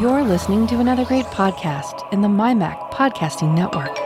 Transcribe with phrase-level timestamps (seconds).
[0.00, 3.96] You're listening to another great podcast in the MyMac Podcasting Network.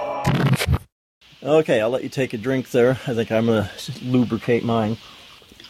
[1.43, 2.91] Okay, I'll let you take a drink there.
[3.07, 4.99] I think I'm going to lubricate mine.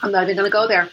[0.02, 0.90] I'm not even going to go there.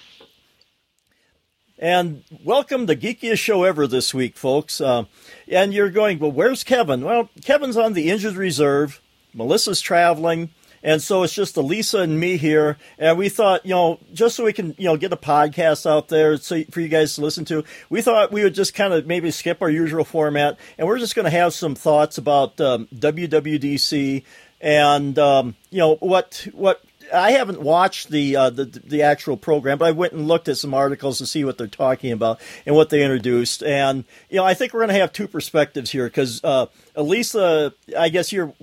[1.80, 4.80] And welcome to Geekiest Show Ever this week, folks.
[4.80, 5.06] Uh,
[5.48, 7.04] and you're going, well, where's Kevin?
[7.04, 9.02] Well, Kevin's on the injured reserve.
[9.34, 10.52] Melissa's traveling.
[10.86, 12.78] And so it's just Elisa and me here.
[13.00, 16.10] And we thought, you know, just so we can, you know, get a podcast out
[16.10, 19.08] there so, for you guys to listen to, we thought we would just kind of
[19.08, 20.60] maybe skip our usual format.
[20.78, 24.24] And we're just going to have some thoughts about um, WWDC
[24.62, 26.84] and, um, you know, what, what
[27.14, 30.58] I haven't watched the, uh, the the actual program, but I went and looked at
[30.58, 33.64] some articles to see what they're talking about and what they introduced.
[33.64, 37.74] And you know, I think we're going to have two perspectives here because uh, Elisa,
[37.98, 38.54] I guess you're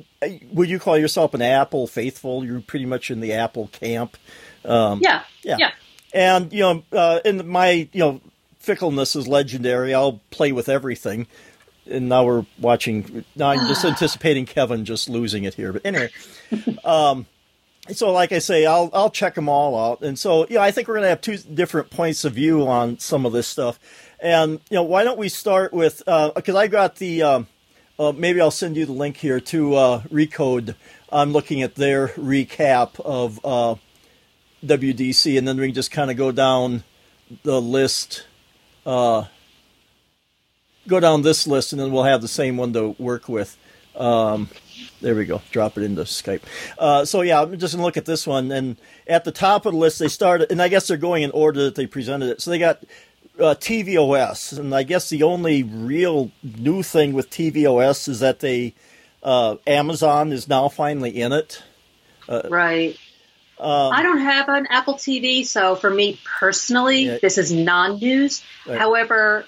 [0.52, 2.44] would you call yourself an Apple faithful?
[2.44, 4.16] You're pretty much in the Apple camp.
[4.64, 5.70] Um, yeah, yeah, yeah.
[6.14, 8.20] And you know, uh, in my you know
[8.62, 9.94] fickleness is legendary.
[9.94, 11.26] I'll play with everything.
[11.90, 13.24] And now we're watching.
[13.34, 15.72] Now I'm just anticipating Kevin just losing it here.
[15.72, 16.10] But anyway,
[16.84, 17.26] um,
[17.90, 20.86] so like I say, I'll I'll check them all out, and so yeah, I think
[20.86, 23.78] we're going to have two different points of view on some of this stuff,
[24.20, 27.46] and you know why don't we start with because uh, I got the um,
[27.98, 30.76] uh, maybe I'll send you the link here to uh, Recode.
[31.10, 33.74] I'm looking at their recap of uh,
[34.64, 36.84] WDC, and then we can just kind of go down
[37.42, 38.26] the list,
[38.86, 39.24] uh,
[40.88, 43.56] go down this list, and then we'll have the same one to work with.
[43.94, 44.48] Um,
[45.02, 45.42] there we go.
[45.50, 46.42] Drop it into Skype.
[46.78, 49.72] Uh, so yeah, I'm just gonna look at this one, and at the top of
[49.72, 52.40] the list, they started, and I guess they're going in order that they presented it.
[52.40, 52.82] So they got
[53.38, 58.74] uh, tvOS, and I guess the only real new thing with tvOS is that they
[59.22, 61.62] uh, Amazon is now finally in it.
[62.28, 62.96] Uh, right.
[63.58, 67.18] Um, I don't have an Apple TV, so for me personally, yeah.
[67.20, 68.42] this is non-news.
[68.66, 68.78] Right.
[68.78, 69.46] However,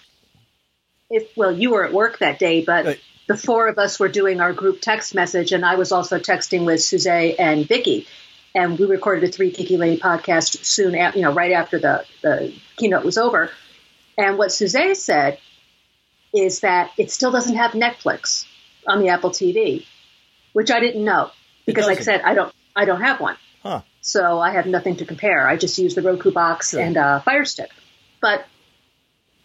[1.10, 4.08] if well, you were at work that day, but right the four of us were
[4.08, 8.06] doing our group text message, and I was also texting with Suzanne and Vicky.
[8.54, 12.54] And we recorded a Three Geeky Lady podcast soon, you know, right after the, the
[12.76, 13.50] keynote was over.
[14.16, 15.38] And what Suzanne said
[16.32, 18.46] is that it still doesn't have Netflix
[18.86, 19.86] on the Apple TV,
[20.52, 21.30] which I didn't know
[21.66, 23.82] because, like I said, I don't I don't have one, huh.
[24.00, 25.48] so I have nothing to compare.
[25.48, 26.80] I just use the Roku box sure.
[26.80, 27.70] and uh, Fire Stick.
[28.20, 28.44] But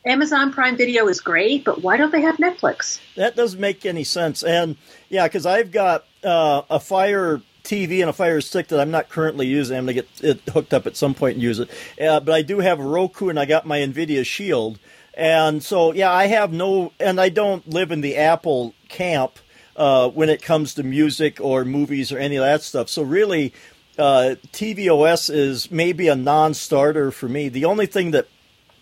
[0.06, 3.00] Amazon Prime Video is great, but why don't they have Netflix?
[3.16, 4.44] That doesn't make any sense.
[4.44, 4.78] And
[5.10, 9.10] yeah, because I've got uh, a Fire TV and a Fire Stick that I'm not
[9.10, 9.78] currently using.
[9.78, 11.70] I'm going to get it hooked up at some point and use it.
[12.02, 14.80] Uh, but I do have a Roku and I got my NVIDIA Shield.
[15.14, 19.38] And so, yeah, I have no, and I don't live in the Apple camp
[19.76, 22.88] uh, when it comes to music or movies or any of that stuff.
[22.88, 23.54] So, really,
[23.98, 27.50] uh, tvOS is maybe a non starter for me.
[27.50, 28.28] The only thing that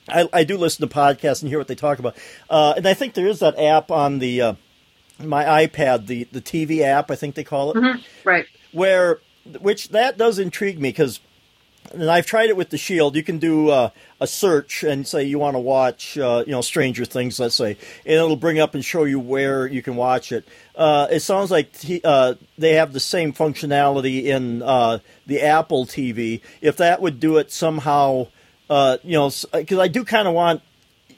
[0.10, 2.16] I, I, do listen to podcasts and hear what they talk about.
[2.50, 4.54] Uh, and I think there is that app on the uh,
[5.20, 8.28] my iPad, the the TV app, I think they call it, mm-hmm.
[8.28, 8.46] right?
[8.72, 9.20] Where
[9.60, 11.20] which that does intrigue me because.
[11.94, 13.16] And I've tried it with the Shield.
[13.16, 16.60] You can do uh, a search and say you want to watch, uh, you know,
[16.60, 20.34] Stranger Things, let's say, and it'll bring up and show you where you can watch
[20.34, 20.46] it.
[20.76, 26.42] Uh, it sounds like t- uh, they have the same functionality in the Apple TV.
[26.60, 28.28] If that would do it somehow
[28.70, 30.62] uh, you know, because I do kind of want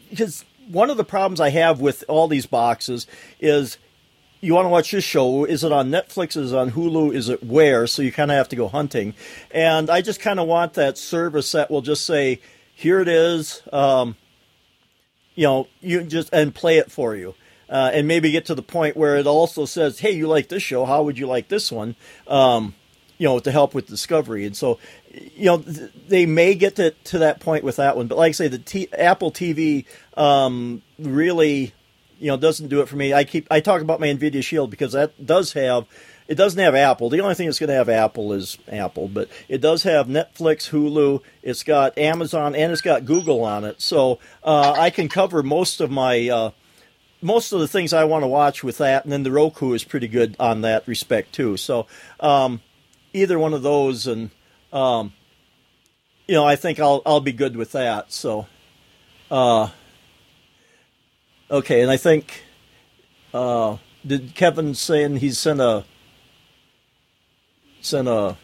[0.10, 3.08] because one of the problems I have with all these boxes
[3.40, 3.78] is
[4.42, 5.46] you want to watch this show.
[5.46, 6.38] Is it on Netflix?
[6.38, 7.14] Is it on Hulu?
[7.14, 7.88] Is it where?
[7.88, 9.14] So you kind of have to go hunting.
[9.52, 12.40] And I just kind of want that service that will just say,
[12.74, 13.62] here it is.
[13.74, 14.16] Um,
[15.36, 17.36] you know, you just and play it for you.
[17.70, 20.64] Uh, and maybe get to the point where it also says, "Hey, you like this
[20.64, 20.86] show?
[20.86, 21.96] How would you like this one?"
[22.28, 22.74] Um,
[23.20, 24.46] you know, to help with discovery.
[24.46, 24.80] And so
[25.36, 28.32] you know they may get to, to that point with that one but like i
[28.32, 29.86] say the T, apple tv
[30.16, 31.74] um, really
[32.20, 33.14] you know doesn't do it for me.
[33.14, 35.88] I keep i talk about my nvidia shield because that does have
[36.28, 37.10] it doesn't have apple.
[37.10, 40.70] The only thing that's going to have apple is apple but it does have netflix
[40.70, 43.82] hulu it's got amazon and it's got google on it.
[43.82, 46.52] So uh, i can cover most of my uh,
[47.22, 49.84] most of the things i want to watch with that and then the roku is
[49.84, 51.58] pretty good on that respect too.
[51.58, 51.88] So
[52.20, 52.62] um,
[53.14, 54.30] either one of those and
[54.72, 55.14] um,
[56.28, 58.12] you know, I think I'll I'll be good with that.
[58.12, 58.48] So,
[59.32, 59.70] uh,
[61.50, 62.44] okay, and I think
[63.34, 65.86] uh, did Kevin saying he sent a
[67.82, 68.38] sent a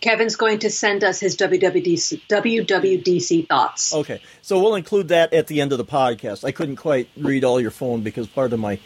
[0.00, 3.94] Kevin's going to send us his WWDC, WWDC thoughts.
[3.94, 6.44] Okay, so we'll include that at the end of the podcast.
[6.44, 8.78] I couldn't quite read all your phone because part of my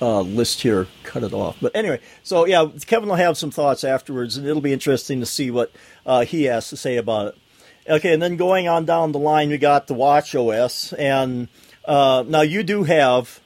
[0.00, 1.56] uh, list here cut it off.
[1.60, 5.26] But anyway, so yeah, Kevin will have some thoughts afterwards, and it'll be interesting to
[5.26, 5.72] see what
[6.06, 7.38] uh, he has to say about it.
[7.88, 11.48] Okay, and then going on down the line, we got the Watch OS, and
[11.84, 13.40] Uh, now you do have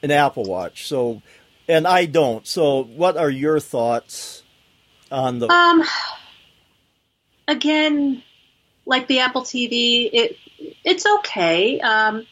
[0.00, 1.22] an Apple Watch, so
[1.68, 2.46] and I don't.
[2.46, 4.44] So, what are your thoughts
[5.10, 5.48] on the?
[5.48, 5.82] Um,
[7.48, 8.22] again,
[8.86, 10.36] like the Apple TV, it
[10.84, 11.80] it's okay.
[11.80, 12.26] Um,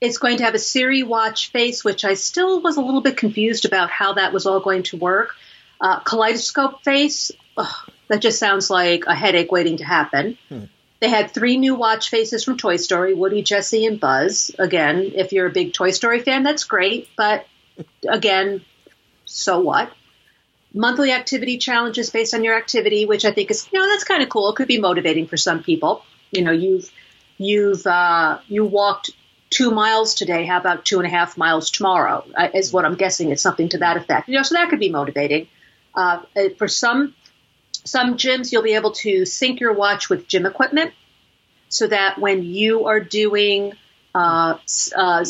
[0.00, 3.16] it's going to have a Siri watch face, which I still was a little bit
[3.16, 5.34] confused about how that was all going to work.
[5.80, 10.38] Uh, kaleidoscope face, ugh, that just sounds like a headache waiting to happen.
[10.48, 10.64] Hmm.
[11.00, 14.50] They had three new watch faces from Toy Story Woody, Jesse, and Buzz.
[14.58, 17.46] Again, if you're a big Toy Story fan, that's great, but
[18.08, 18.64] again,
[19.24, 19.92] so what?
[20.74, 24.22] Monthly activity challenges based on your activity, which I think is, you know, that's kind
[24.22, 24.50] of cool.
[24.50, 26.02] It could be motivating for some people.
[26.30, 26.90] You know, you've
[27.38, 29.10] you've uh, you walked
[29.50, 30.44] two miles today.
[30.44, 32.24] How about two and a half miles tomorrow?
[32.36, 33.30] Uh, is what I'm guessing.
[33.30, 34.28] It's something to that effect.
[34.28, 35.48] You know, so that could be motivating.
[35.94, 36.20] Uh,
[36.56, 37.14] for some
[37.84, 40.92] some gyms, you'll be able to sync your watch with gym equipment,
[41.68, 43.72] so that when you are doing
[44.14, 44.58] uh,
[44.96, 45.24] uh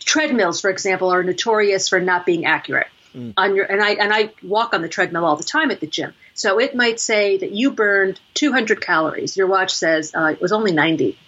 [0.00, 2.88] treadmills, for example, are notorious for not being accurate.
[3.14, 3.34] Mm.
[3.36, 5.86] On your and I and I walk on the treadmill all the time at the
[5.86, 6.14] gym.
[6.34, 9.36] So it might say that you burned 200 calories.
[9.36, 11.18] Your watch says uh, it was only 90.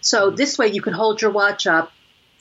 [0.00, 1.92] So this way you can hold your watch up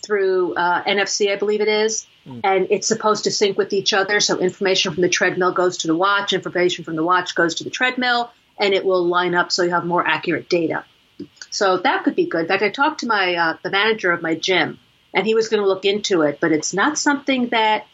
[0.06, 2.42] through uh, NFC, I believe it is, mm.
[2.44, 4.20] and it's supposed to sync with each other.
[4.20, 7.64] So information from the treadmill goes to the watch, information from the watch goes to
[7.64, 10.86] the treadmill, and it will line up so you have more accurate data.
[11.50, 12.42] So that could be good.
[12.42, 14.80] In fact, I talked to my uh, the manager of my gym,
[15.14, 17.88] and he was going to look into it, but it's not something that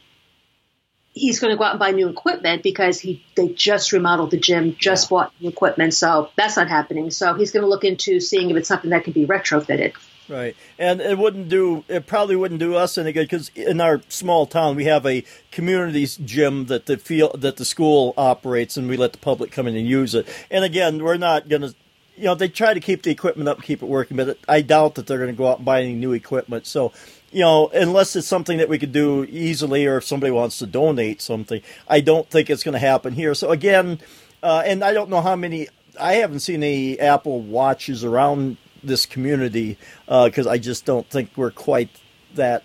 [1.13, 4.37] he's going to go out and buy new equipment because he they just remodeled the
[4.37, 5.09] gym, just yeah.
[5.09, 7.11] bought new equipment, so that's not happening.
[7.11, 9.93] So he's going to look into seeing if it's something that can be retrofitted.
[10.29, 11.83] Right, and it wouldn't do.
[11.89, 15.25] It probably wouldn't do us any good because in our small town we have a
[15.51, 19.67] community gym that the feel that the school operates, and we let the public come
[19.67, 20.27] in and use it.
[20.49, 21.75] And again, we're not going to
[22.17, 24.95] you know, they try to keep the equipment up, keep it working, but I doubt
[24.95, 26.67] that they're going to go out and buy any new equipment.
[26.67, 26.93] So,
[27.31, 30.66] you know, unless it's something that we could do easily, or if somebody wants to
[30.66, 33.33] donate something, I don't think it's going to happen here.
[33.33, 34.00] So again,
[34.44, 35.68] uh, and I don't know how many.
[36.00, 41.31] I haven't seen any Apple watches around this community because uh, I just don't think
[41.36, 41.89] we're quite
[42.36, 42.63] that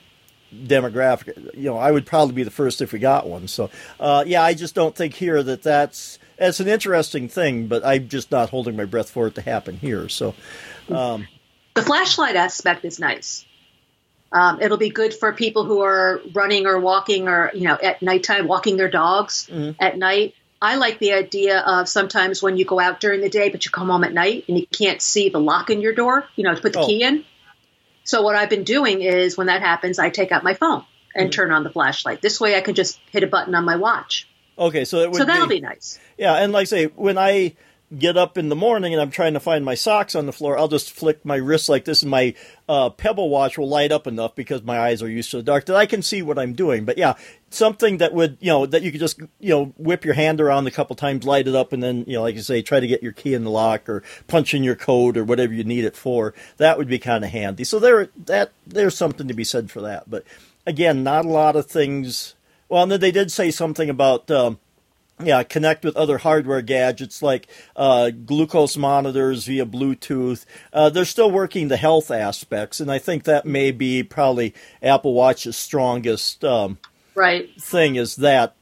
[0.55, 1.55] demographic.
[1.55, 3.49] You know, I would probably be the first if we got one.
[3.49, 3.71] So,
[4.01, 8.09] uh, yeah, I just don't think here that that's it's an interesting thing, but I'm
[8.09, 10.09] just not holding my breath for it to happen here.
[10.09, 10.35] So,
[10.89, 11.27] um,
[11.75, 13.45] the flashlight aspect is nice.
[14.33, 18.03] Um, it'll be good for people who are running or walking or you know at
[18.03, 19.73] nighttime walking their dogs mm-hmm.
[19.81, 20.35] at night.
[20.61, 23.71] I like the idea of sometimes when you go out during the day, but you
[23.71, 26.55] come home at night and you can't see the lock in your door, you know,
[26.55, 26.87] to put the oh.
[26.87, 27.25] key in.
[28.05, 30.85] So what I've been doing is when that happens, I take out my phone
[31.15, 31.31] and mm-hmm.
[31.31, 32.23] turn on the flashlight.
[32.23, 34.29] This way I can just hit a button on my watch.
[34.59, 35.99] Okay, so it would so that'll be, be nice.
[36.17, 37.55] Yeah, and like I say, when I
[37.97, 40.59] get up in the morning and I'm trying to find my socks on the floor,
[40.59, 42.35] I'll just flick my wrist like this, and my
[42.69, 45.67] uh, Pebble watch will light up enough because my eyes are used to the dark
[45.67, 46.85] that I can see what I'm doing.
[46.85, 47.15] But yeah,
[47.51, 50.67] something that would you know that you could just you know whip your hand around
[50.67, 52.87] a couple times, light it up, and then you know like you say, try to
[52.87, 55.85] get your key in the lock or punch in your code or whatever you need
[55.85, 56.35] it for.
[56.57, 57.65] That would be kind of handy.
[57.65, 60.11] So there, that there's something to be said for that.
[60.11, 60.25] But
[60.67, 62.35] again, not a lot of things.
[62.69, 64.31] Well, and then they did say something about.
[64.31, 64.59] Um,
[65.23, 70.45] yeah, connect with other hardware gadgets like uh, glucose monitors via Bluetooth.
[70.73, 75.15] Uh, they're still working the health aspects, and I think that may be probably Apple
[75.15, 76.79] Watch's strongest um,
[77.15, 78.57] right thing is that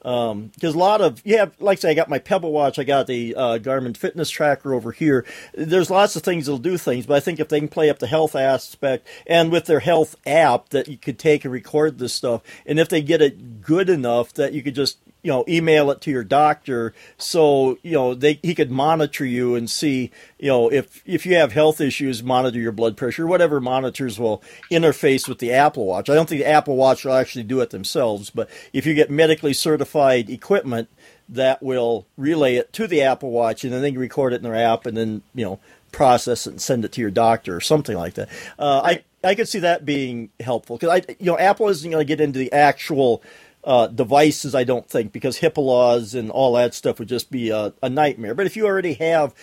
[0.00, 2.84] because um, a lot of yeah, like I say, I got my Pebble watch, I
[2.84, 5.26] got the uh, Garmin fitness tracker over here.
[5.52, 7.98] There's lots of things that'll do things, but I think if they can play up
[7.98, 12.14] the health aspect and with their health app that you could take and record this
[12.14, 15.90] stuff, and if they get it good enough that you could just you know email
[15.90, 20.48] it to your doctor so you know they he could monitor you and see you
[20.48, 25.28] know if if you have health issues monitor your blood pressure whatever monitors will interface
[25.28, 26.08] with the apple watch.
[26.08, 29.10] I don't think the apple watch will actually do it themselves but if you get
[29.10, 30.88] medically certified equipment
[31.28, 34.54] that will relay it to the apple watch and then they record it in their
[34.54, 35.60] app and then you know
[35.92, 38.28] process it and send it to your doctor or something like that.
[38.58, 42.00] Uh, i i could see that being helpful because i you know apple isn't going
[42.00, 43.22] to get into the actual
[43.64, 47.50] uh, devices, I don't think, because HIPAA laws and all that stuff would just be
[47.50, 48.34] a, a nightmare.
[48.34, 49.34] But if you already have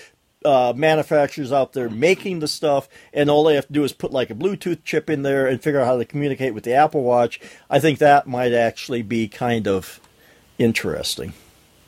[0.44, 4.12] uh, manufacturers out there making the stuff, and all they have to do is put
[4.12, 7.04] like a Bluetooth chip in there and figure out how to communicate with the Apple
[7.04, 10.00] Watch, I think that might actually be kind of
[10.58, 11.34] interesting.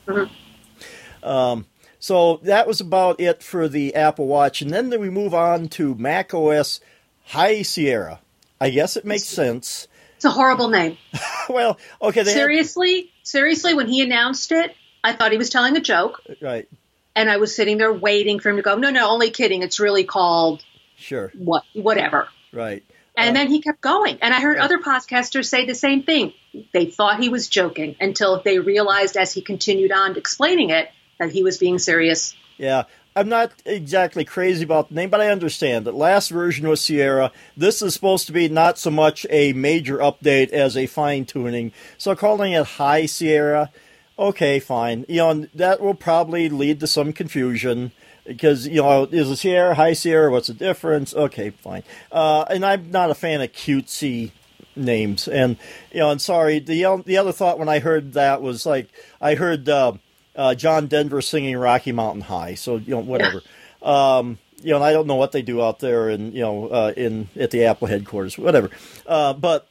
[0.06, 1.28] Mm-hmm.
[1.28, 1.66] Um,
[1.98, 5.94] so that was about it for the Apple Watch, and then we move on to
[5.96, 6.80] Mac OS
[7.26, 8.20] High Sierra.
[8.60, 9.86] I guess it makes sense.
[10.20, 10.98] It's a horrible name.
[11.48, 12.24] well, okay.
[12.24, 13.08] seriously, had...
[13.22, 16.20] seriously, when he announced it, I thought he was telling a joke.
[16.42, 16.68] Right.
[17.16, 18.76] And I was sitting there waiting for him to go.
[18.76, 19.62] No, no, only kidding.
[19.62, 20.62] It's really called.
[20.96, 21.32] Sure.
[21.38, 21.64] What?
[21.72, 22.28] Whatever.
[22.52, 22.84] Right.
[23.16, 24.18] And uh, then he kept going.
[24.20, 26.34] And I heard other podcasters say the same thing.
[26.74, 31.32] They thought he was joking until they realized as he continued on explaining it that
[31.32, 32.36] he was being serious.
[32.58, 32.84] Yeah.
[33.16, 37.32] I'm not exactly crazy about the name, but I understand that last version was Sierra.
[37.56, 41.72] This is supposed to be not so much a major update as a fine tuning.
[41.98, 43.70] So calling it High Sierra,
[44.18, 45.04] okay, fine.
[45.08, 47.90] You know, that will probably lead to some confusion
[48.24, 50.30] because you know is a Sierra High Sierra?
[50.30, 51.12] What's the difference?
[51.12, 51.82] Okay, fine.
[52.12, 54.30] Uh, and I'm not a fan of cutesy
[54.76, 55.56] names, and
[55.90, 58.88] you know, and sorry, the the other thought when I heard that was like
[59.20, 59.68] I heard.
[59.68, 59.94] Uh,
[60.40, 62.54] uh, John Denver singing Rocky Mountain High.
[62.54, 63.42] So you know whatever.
[63.82, 66.68] Um, you know, and I don't know what they do out there, and you know,
[66.68, 68.70] uh, in at the Apple headquarters, whatever.
[69.06, 69.68] Uh, but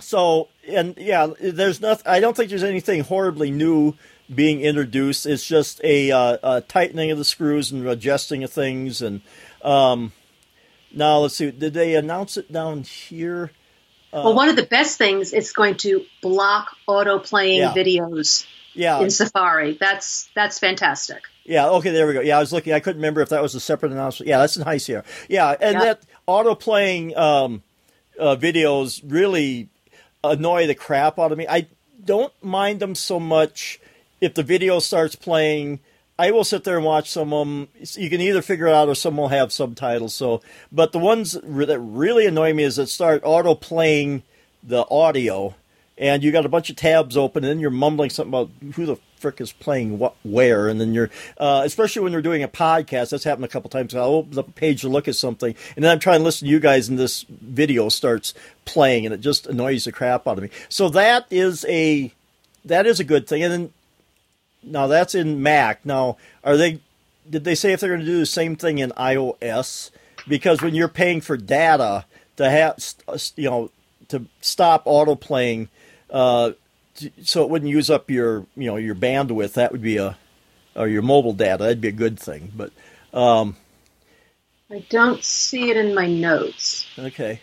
[0.00, 2.06] so and yeah, there's nothing.
[2.06, 3.94] I don't think there's anything horribly new
[4.32, 5.26] being introduced.
[5.26, 9.02] It's just a, uh, a tightening of the screws and adjusting of things.
[9.02, 9.20] And
[9.62, 10.12] um,
[10.92, 11.50] now let's see.
[11.50, 13.50] Did they announce it down here?
[14.12, 17.74] well, one of the best things is going to block auto playing yeah.
[17.74, 19.00] videos yeah.
[19.00, 19.76] in Safari.
[19.78, 21.22] That's that's fantastic.
[21.44, 21.68] Yeah.
[21.68, 21.90] Okay.
[21.90, 22.20] There we go.
[22.20, 22.72] Yeah, I was looking.
[22.72, 24.28] I couldn't remember if that was a separate announcement.
[24.28, 25.04] Yeah, that's in High Sierra.
[25.28, 27.62] Yeah, and that auto playing um,
[28.18, 29.68] uh, videos really
[30.22, 31.46] annoy the crap out of me.
[31.48, 31.66] I
[32.04, 33.80] don't mind them so much
[34.20, 35.80] if the video starts playing.
[36.16, 37.68] I will sit there and watch some of them.
[37.94, 40.14] You can either figure it out or some will have subtitles.
[40.14, 44.22] So, but the ones that really annoy me is that start auto playing
[44.62, 45.56] the audio
[45.96, 48.86] and you got a bunch of tabs open, and then you're mumbling something about who
[48.86, 52.48] the frick is playing what where, and then you're, uh, especially when you're doing a
[52.48, 53.94] podcast, that's happened a couple times.
[53.94, 56.46] I'll open up a page to look at something, and then I'm trying to listen
[56.46, 58.34] to you guys, and this video starts
[58.64, 60.50] playing, and it just annoys the crap out of me.
[60.68, 62.12] So that is a
[62.64, 63.72] that is a good thing, and then
[64.62, 65.84] now that's in Mac.
[65.86, 66.80] Now, are they?
[67.28, 69.90] Did they say if they're going to do the same thing in iOS?
[70.28, 72.04] Because when you're paying for data
[72.36, 72.82] to have,
[73.36, 73.70] you know,
[74.08, 75.68] to stop auto playing
[76.10, 76.52] uh,
[77.22, 79.54] so it wouldn't use up your you know your bandwidth.
[79.54, 80.16] That would be a
[80.76, 81.64] or your mobile data.
[81.64, 82.52] That'd be a good thing.
[82.54, 82.72] But
[83.12, 83.56] um,
[84.70, 86.86] I don't see it in my notes.
[86.98, 87.40] Okay.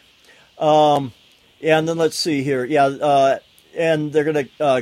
[0.58, 1.14] Um,
[1.62, 2.66] and then let's see here.
[2.66, 3.40] Yeah, uh,
[3.76, 4.82] and they're going to uh,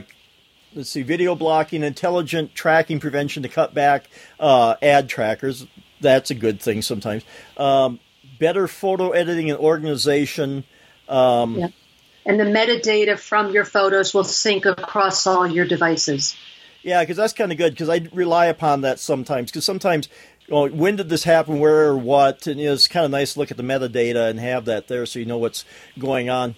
[0.74, 4.10] let's see video blocking, intelligent tracking prevention to cut back
[4.40, 5.68] uh, ad trackers.
[6.02, 7.24] That's a good thing sometimes.
[7.58, 8.00] Um,
[8.40, 10.64] better photo editing and organization.
[11.08, 11.68] Um, yeah
[12.30, 16.38] and the metadata from your photos will sync across all your devices.
[16.84, 19.50] Yeah, because that's kind of good because I rely upon that sometimes.
[19.50, 20.08] Because sometimes,
[20.48, 23.34] know, when did this happen, where or what, and you know, it's kind of nice
[23.34, 25.66] to look at the metadata and have that there so you know what's
[25.98, 26.54] going on.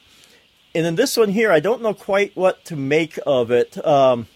[0.76, 3.84] And then this one here, I don't know quite what to make of it.
[3.86, 4.28] Um,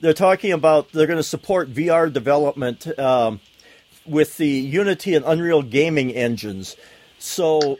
[0.00, 3.40] they're talking about they're going to support VR development um,
[4.06, 6.76] with the Unity and Unreal gaming engines.
[7.18, 7.78] So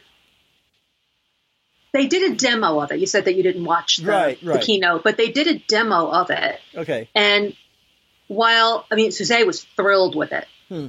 [1.95, 2.99] they did a demo of it.
[2.99, 4.59] You said that you didn't watch the, right, right.
[4.59, 6.61] the keynote, but they did a demo of it.
[6.75, 7.09] Okay.
[7.15, 7.57] And
[8.27, 10.47] while I mean, Suzanne was thrilled with it.
[10.69, 10.89] Hmm.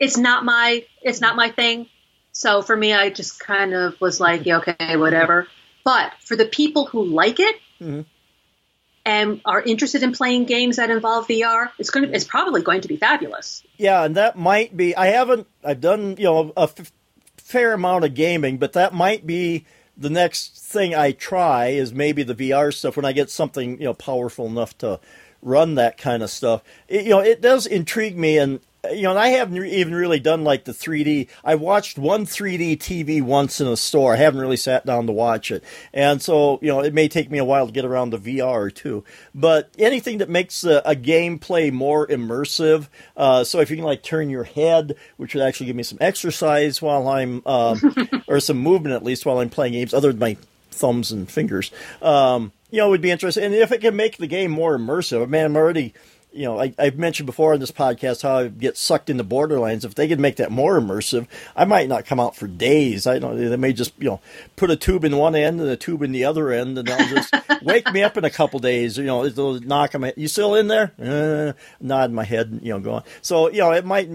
[0.00, 1.86] It's not my it's not my thing.
[2.32, 5.46] So for me, I just kind of was like, yeah, okay, whatever.
[5.84, 8.00] But for the people who like it mm-hmm.
[9.04, 12.80] and are interested in playing games that involve VR, it's going to it's probably going
[12.80, 13.62] to be fabulous.
[13.76, 14.96] Yeah, and that might be.
[14.96, 15.46] I haven't.
[15.62, 16.92] I've done you know a f-
[17.36, 22.22] fair amount of gaming, but that might be the next thing I try is maybe
[22.22, 25.00] the VR stuff when I get something you know powerful enough to
[25.42, 26.62] run that kind of stuff.
[26.88, 30.18] It, you know, it does intrigue me, and you know, and I haven't even really
[30.18, 31.28] done like the 3D.
[31.44, 34.14] I watched one 3D TV once in a store.
[34.14, 35.62] I haven't really sat down to watch it.
[35.92, 38.74] And so, you know, it may take me a while to get around the VR
[38.74, 39.04] too.
[39.34, 42.88] But anything that makes a, a gameplay more immersive.
[43.16, 45.98] Uh, so if you can like turn your head, which would actually give me some
[46.00, 47.94] exercise while I'm, um,
[48.26, 50.36] or some movement at least while I'm playing games, other than my
[50.72, 51.70] thumbs and fingers,
[52.00, 53.44] um, you know, would be interesting.
[53.44, 55.94] And if it can make the game more immersive, man, I'm already
[56.32, 59.84] you know, I, have mentioned before on this podcast how I get sucked into Borderlands.
[59.84, 63.06] If they could make that more immersive, I might not come out for days.
[63.06, 63.36] I don't.
[63.36, 64.20] They may just you know
[64.56, 67.08] put a tube in one end and a tube in the other end, and they'll
[67.08, 68.96] just wake me up in a couple days.
[68.96, 70.14] You know, they'll knock on my.
[70.16, 70.92] You still in there?
[71.00, 72.60] Uh, nod my head.
[72.62, 73.04] You know, go on.
[73.20, 74.10] So you know, it might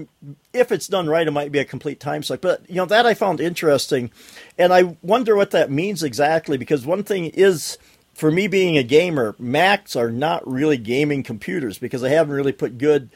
[0.53, 2.41] if it's done right, it might be a complete time suck.
[2.41, 4.12] But you know, that I found interesting,
[4.57, 7.77] and I wonder what that means exactly because one thing is
[8.17, 12.51] for me being a gamer, Macs are not really gaming computers because they haven't really
[12.51, 13.12] put good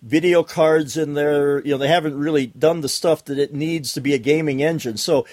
[0.00, 1.62] video cards in there.
[1.62, 4.62] You know, they haven't really done the stuff that it needs to be a gaming
[4.62, 4.96] engine.
[4.96, 5.26] So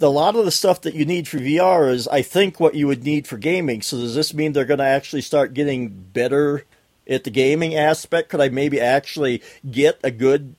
[0.00, 2.86] a lot of the stuff that you need for VR is, I think, what you
[2.86, 3.82] would need for gaming.
[3.82, 6.64] So does this mean they're going to actually start getting better
[7.08, 8.28] at the gaming aspect?
[8.28, 10.54] Could I maybe actually get a good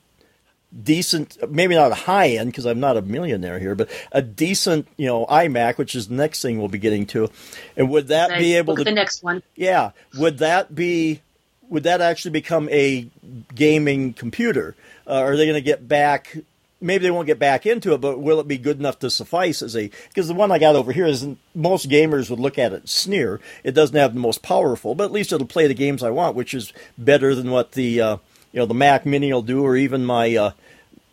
[0.81, 4.87] decent, maybe not a high end because I'm not a millionaire here, but a decent,
[4.97, 7.29] you know, iMac, which is the next thing we'll be getting to.
[7.77, 8.39] And would that nice.
[8.39, 9.43] be able Look to the next one?
[9.55, 11.21] Yeah, would that be?
[11.69, 13.09] Would that actually become a
[13.55, 14.75] gaming computer?
[15.07, 16.37] Uh, are they going to get back?
[16.79, 19.61] Maybe they won't get back into it, but will it be good enough to suffice
[19.61, 19.89] as a?
[20.09, 21.25] Because the one I got over here is
[21.55, 23.39] most gamers would look at it sneer.
[23.63, 26.35] It doesn't have the most powerful, but at least it'll play the games I want,
[26.35, 28.17] which is better than what the uh,
[28.53, 30.51] you know the Mac Mini will do, or even my uh,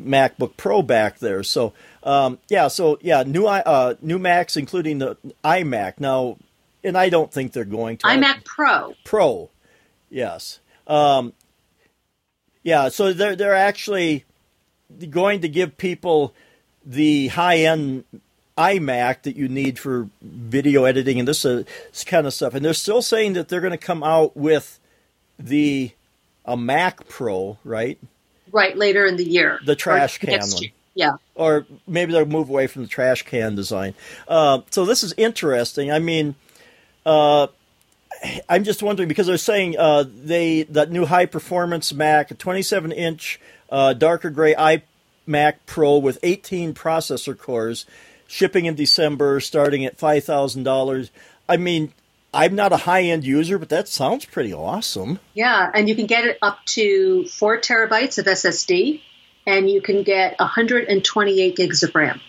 [0.00, 1.42] MacBook Pro back there.
[1.42, 6.36] So um, yeah, so yeah, new uh, new Macs, including the iMac now,
[6.84, 8.94] and I don't think they're going to iMac Pro.
[9.04, 9.50] Pro,
[10.08, 11.32] yes, um,
[12.62, 12.88] yeah.
[12.88, 14.24] So they're they're actually
[15.08, 16.34] going to give people
[16.84, 18.04] the high end
[18.56, 22.64] iMac that you need for video editing and this, uh, this kind of stuff, and
[22.64, 24.78] they're still saying that they're going to come out with
[25.38, 25.92] the
[26.50, 27.98] a Mac Pro, right?
[28.52, 29.60] Right, later in the year.
[29.64, 30.62] The trash can one.
[30.62, 30.70] Year.
[30.94, 31.12] Yeah.
[31.36, 33.94] Or maybe they'll move away from the trash can design.
[34.26, 35.92] Uh, so this is interesting.
[35.92, 36.34] I mean,
[37.06, 37.46] uh,
[38.48, 42.90] I'm just wondering because they're saying uh, they that new high performance Mac, a 27
[42.90, 43.40] inch
[43.70, 47.86] uh, darker gray iMac Pro with 18 processor cores,
[48.26, 51.12] shipping in December, starting at five thousand dollars.
[51.48, 51.92] I mean,
[52.32, 55.18] I'm not a high end user, but that sounds pretty awesome.
[55.34, 59.00] Yeah, and you can get it up to four terabytes of SSD,
[59.46, 62.20] and you can get 128 gigs of RAM.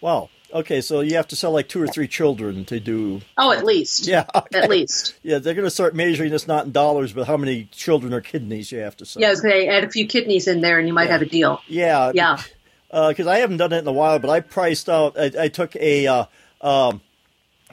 [0.00, 0.28] Wow.
[0.52, 3.20] Okay, so you have to sell like two or three children to do.
[3.36, 4.06] Oh, at least.
[4.06, 4.60] Yeah, okay.
[4.60, 5.14] at least.
[5.22, 8.20] Yeah, they're going to start measuring this not in dollars, but how many children or
[8.20, 9.22] kidneys you have to sell.
[9.22, 11.12] Yeah, they add a few kidneys in there, and you might yeah.
[11.12, 11.60] have a deal.
[11.66, 12.40] Yeah, yeah.
[12.88, 15.18] Because uh, I haven't done it in a while, but I priced out.
[15.18, 16.24] I, I took a uh,
[16.60, 17.00] um,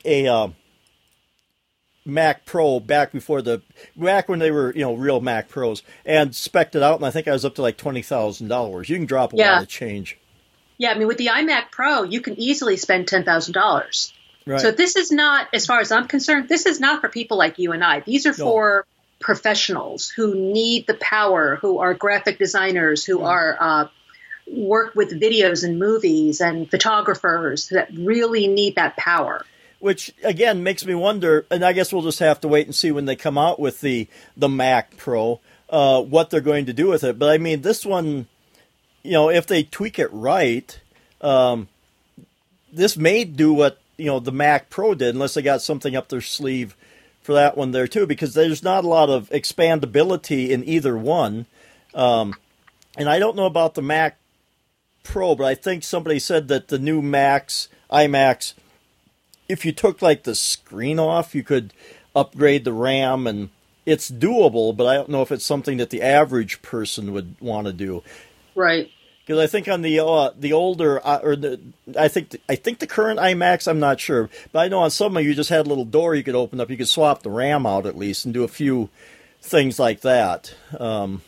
[0.04, 0.48] a uh,
[2.06, 3.62] Mac Pro back before the
[3.96, 7.12] back when they were you know real Mac Pros and specced it out, and I
[7.12, 8.90] think I was up to like twenty thousand dollars.
[8.90, 9.54] You can drop a yeah.
[9.54, 10.18] lot of change.
[10.78, 14.14] Yeah, I mean with the iMac Pro, you can easily spend ten thousand dollars.
[14.46, 14.60] Right.
[14.60, 17.60] So this is not, as far as I'm concerned, this is not for people like
[17.60, 18.02] you and I.
[18.02, 18.44] These are No.
[18.44, 18.86] for
[19.22, 23.88] professionals who need the power, who are graphic designers, who are uh,
[24.46, 29.46] work with videos and movies, and photographers that really need that power.
[29.84, 32.90] Which again makes me wonder and i guess we'll just have to wait and see
[32.90, 36.88] when they come out with the the mac pro uh, what they're going to do
[36.88, 37.20] with it.
[37.20, 38.28] But i mean this one
[39.04, 40.80] you know if they tweak it right
[41.20, 41.68] um,
[42.72, 46.08] this may do what you know the mac pro did unless they got something up
[46.08, 46.78] their sleeve
[47.22, 51.46] for that one there too because there's not a lot of expandability in either one.
[51.94, 52.36] Um,
[52.96, 54.18] and i don't know about the mac
[55.04, 58.54] pro but i think somebody said that the new macs imacs
[59.48, 61.74] if you took like the screen off, you could
[62.16, 63.50] upgrade the RAM, and
[63.86, 64.76] it's doable.
[64.76, 68.04] But I don't know if it's something that the average person would want to do.
[68.56, 68.90] Right.
[69.26, 71.60] Because I think on the uh, the older uh, or the
[71.98, 74.92] I think the, I think the current iMacs I'm not sure, but I know on
[74.92, 76.70] some of them you just had a little door you could open up.
[76.70, 78.90] You could swap the RAM out at least and do a few
[79.42, 80.54] things like that.
[80.78, 81.22] Um,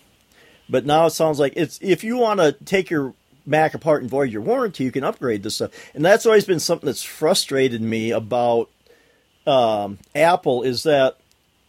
[0.70, 3.14] but now it sounds like it's if you want to take your
[3.46, 5.72] Mac apart and void your warranty, you can upgrade this stuff.
[5.94, 8.70] And that's always been something that's frustrated me about
[9.48, 11.18] um, Apple is that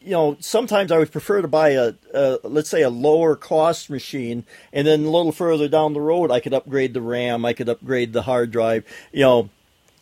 [0.01, 3.91] you know sometimes I would prefer to buy a, a let's say a lower cost
[3.91, 7.53] machine, and then a little further down the road I could upgrade the RAM, I
[7.53, 9.51] could upgrade the hard drive, you know,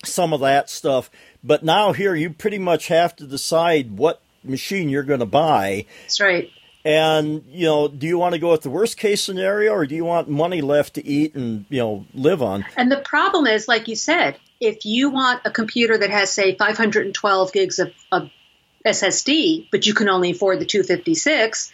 [0.04, 1.10] some of that stuff.
[1.42, 5.86] But now here you pretty much have to decide what machine you're going to buy.
[6.02, 6.50] That's right.
[6.84, 9.94] And you know, do you want to go with the worst case scenario, or do
[9.94, 12.64] you want money left to eat and you know live on?
[12.76, 16.54] And the problem is, like you said, if you want a computer that has, say,
[16.54, 18.30] 512 gigs of, of
[18.86, 21.72] SSD, but you can only afford the 256,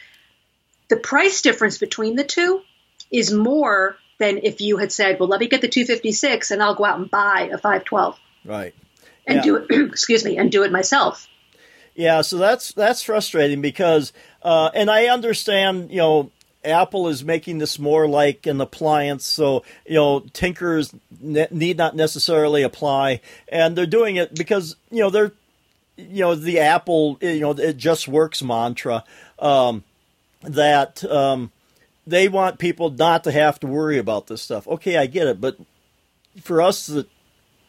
[0.88, 2.62] the price difference between the two
[3.10, 6.76] is more than if you had said, "Well, let me get the 256, and I'll
[6.76, 8.74] go out and buy a 512 Right.
[9.26, 9.42] and Yeah.
[9.42, 11.26] do it." excuse me, and do it myself.
[11.94, 16.30] Yeah, so that's that's frustrating because, uh, and I understand, you know,
[16.64, 21.96] Apple is making this more like an appliance, so you know, tinkers ne- need not
[21.96, 25.32] necessarily apply, and they're doing it because you know they're,
[25.96, 29.04] you know, the Apple, you know, it just works mantra,
[29.38, 29.84] um,
[30.42, 31.50] that um,
[32.06, 34.68] they want people not to have to worry about this stuff.
[34.68, 35.56] Okay, I get it, but
[36.42, 37.08] for us that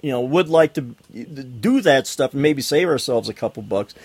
[0.02, 3.96] you know would like to do that stuff and maybe save ourselves a couple bucks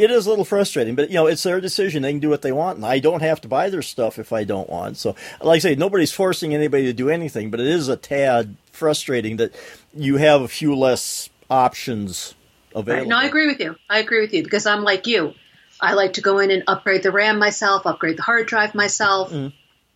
[0.00, 2.42] it is a little frustrating but you know it's their decision they can do what
[2.42, 5.14] they want and i don't have to buy their stuff if i don't want so
[5.42, 9.36] like i say nobody's forcing anybody to do anything but it is a tad frustrating
[9.36, 9.52] that
[9.94, 12.34] you have a few less options
[12.74, 13.08] available Right.
[13.08, 13.76] No, I agree with you.
[13.88, 15.34] I agree with you because I'm like you.
[15.80, 19.30] I like to go in and upgrade the RAM myself, upgrade the hard drive myself,
[19.32, 19.48] Mm-hmm.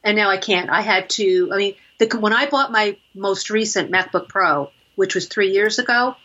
[0.03, 0.71] and now I can't.
[0.71, 1.51] I had to.
[1.53, 5.79] I mean, The, when I bought my most recent MacBook Pro, which was three years
[5.79, 6.17] ago,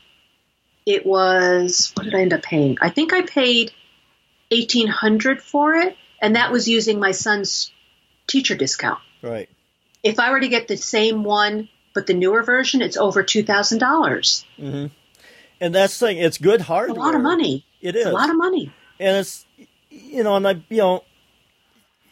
[0.89, 2.77] it was what did I end up paying?
[2.81, 3.71] I think I paid
[4.49, 7.71] eighteen hundred for it, and that was using my son's
[8.25, 8.99] teacher discount.
[9.21, 9.49] Right.
[10.01, 13.43] If I were to get the same one but the newer version, it's over two
[13.43, 14.45] thousand dollars.
[14.57, 14.87] Mm-hmm.
[15.61, 16.95] And that's the thing; it's good hardware.
[16.95, 17.65] It's a lot of money.
[17.81, 18.73] It is it's a lot of money.
[18.99, 19.45] And it's
[19.91, 21.03] you know, and I you know,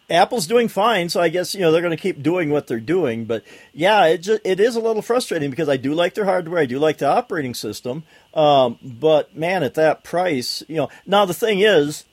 [0.09, 2.79] Apple's doing fine, so I guess you know they're going to keep doing what they're
[2.79, 3.25] doing.
[3.25, 3.43] But
[3.73, 6.65] yeah, it just, it is a little frustrating because I do like their hardware, I
[6.65, 10.89] do like the operating system, um, but man, at that price, you know.
[11.05, 12.05] Now the thing is,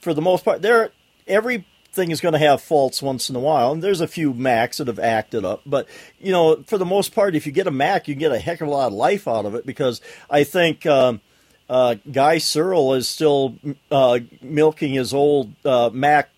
[0.00, 0.92] for the most part, there
[1.26, 4.76] everything is going to have faults once in a while, and there's a few Macs
[4.76, 5.62] that have acted up.
[5.66, 5.88] But
[6.20, 8.60] you know, for the most part, if you get a Mac, you get a heck
[8.60, 10.86] of a lot of life out of it because I think.
[10.86, 11.20] Um,
[11.68, 13.56] uh, Guy Serle is still
[13.90, 16.30] uh, milking his old uh, Mac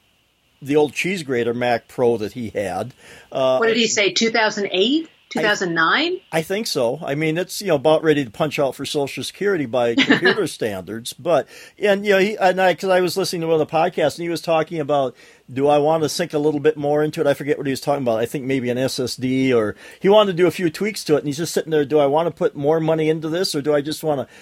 [0.60, 2.94] the old cheese grater Mac Pro that he had.
[3.30, 4.12] Uh, what did he say?
[4.12, 6.20] 2008, 2009?
[6.32, 6.98] I, I, think so.
[7.04, 10.46] I mean, it's you know about ready to punch out for Social Security by computer
[10.46, 11.12] standards.
[11.12, 11.46] But
[11.78, 14.16] and you know, he, and I because I was listening to one of the podcasts
[14.16, 15.14] and he was talking about.
[15.50, 17.26] Do I want to sink a little bit more into it?
[17.26, 18.18] I forget what he was talking about.
[18.18, 21.20] I think maybe an SSD, or he wanted to do a few tweaks to it.
[21.20, 21.86] And he's just sitting there.
[21.86, 24.34] Do I want to put more money into this, or do I just want to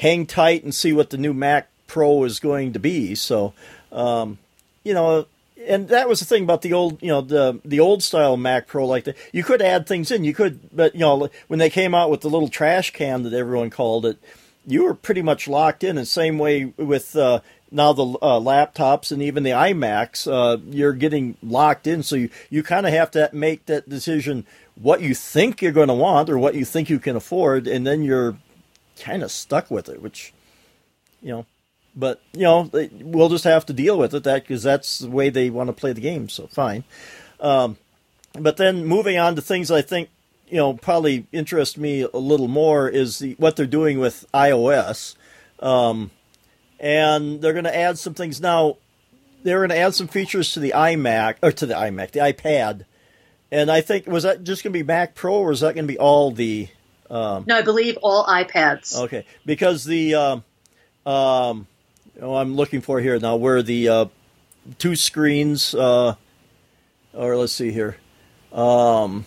[0.00, 3.14] hang tight and see what the new Mac Pro is going to be?
[3.14, 3.52] So,
[3.92, 4.38] um,
[4.84, 5.26] you know,
[5.66, 8.66] and that was the thing about the old, you know, the the old style Mac
[8.66, 9.16] Pro like that.
[9.32, 10.24] You could add things in.
[10.24, 13.32] You could, but you know, when they came out with the little trash can that
[13.32, 14.18] everyone called it,
[14.66, 15.98] you were pretty much locked in.
[15.98, 17.40] And same way with uh,
[17.70, 22.02] now the uh, laptops and even the iMacs, uh, you're getting locked in.
[22.02, 25.88] So you you kind of have to make that decision what you think you're going
[25.88, 28.36] to want or what you think you can afford, and then you're
[29.00, 30.32] kind of stuck with it, which
[31.20, 31.46] you know
[31.94, 32.70] but you know,
[33.00, 35.72] we'll just have to deal with it that because that's the way they want to
[35.72, 36.28] play the game.
[36.28, 36.84] So fine.
[37.40, 37.76] Um,
[38.34, 40.10] but then moving on to things I think
[40.48, 45.16] you know probably interest me a little more is the, what they're doing with iOS,
[45.60, 46.10] um,
[46.78, 48.76] and they're going to add some things now.
[49.42, 52.84] They're going to add some features to the iMac or to the iMac, the iPad,
[53.50, 55.86] and I think was that just going to be Mac Pro or is that going
[55.86, 56.68] to be all the?
[57.10, 58.96] Um, no, I believe all iPads.
[58.96, 60.44] Okay, because the um,
[61.06, 61.66] um
[62.20, 64.04] oh, I'm looking for here now where the uh,
[64.78, 66.14] two screens, uh,
[67.12, 67.96] or let's see here.
[68.52, 69.24] Um,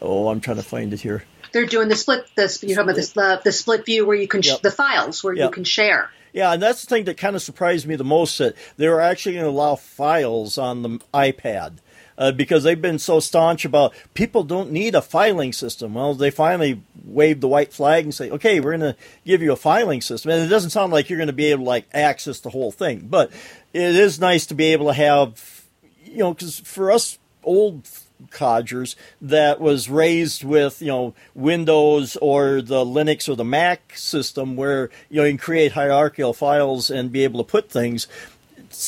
[0.00, 1.24] oh, I'm trying to find it here.
[1.52, 2.26] They're doing the split.
[2.36, 4.58] The you're talking about the, the split view where you can yep.
[4.58, 5.46] sh- the files where yep.
[5.46, 6.10] you can share.
[6.32, 9.00] Yeah, and that's the thing that kind of surprised me the most that they were
[9.00, 11.78] actually going to allow files on the iPad
[12.18, 15.94] uh, because they've been so staunch about people don't need a filing system.
[15.94, 19.52] Well, they finally waved the white flag and say, okay, we're going to give you
[19.52, 20.32] a filing system.
[20.32, 22.72] And it doesn't sound like you're going to be able to like access the whole
[22.72, 23.30] thing, but
[23.72, 25.64] it is nice to be able to have,
[26.04, 27.88] you know, because for us old
[28.30, 34.56] codgers that was raised with you know Windows or the Linux or the Mac system
[34.56, 38.08] where you know you can create hierarchical files and be able to put things.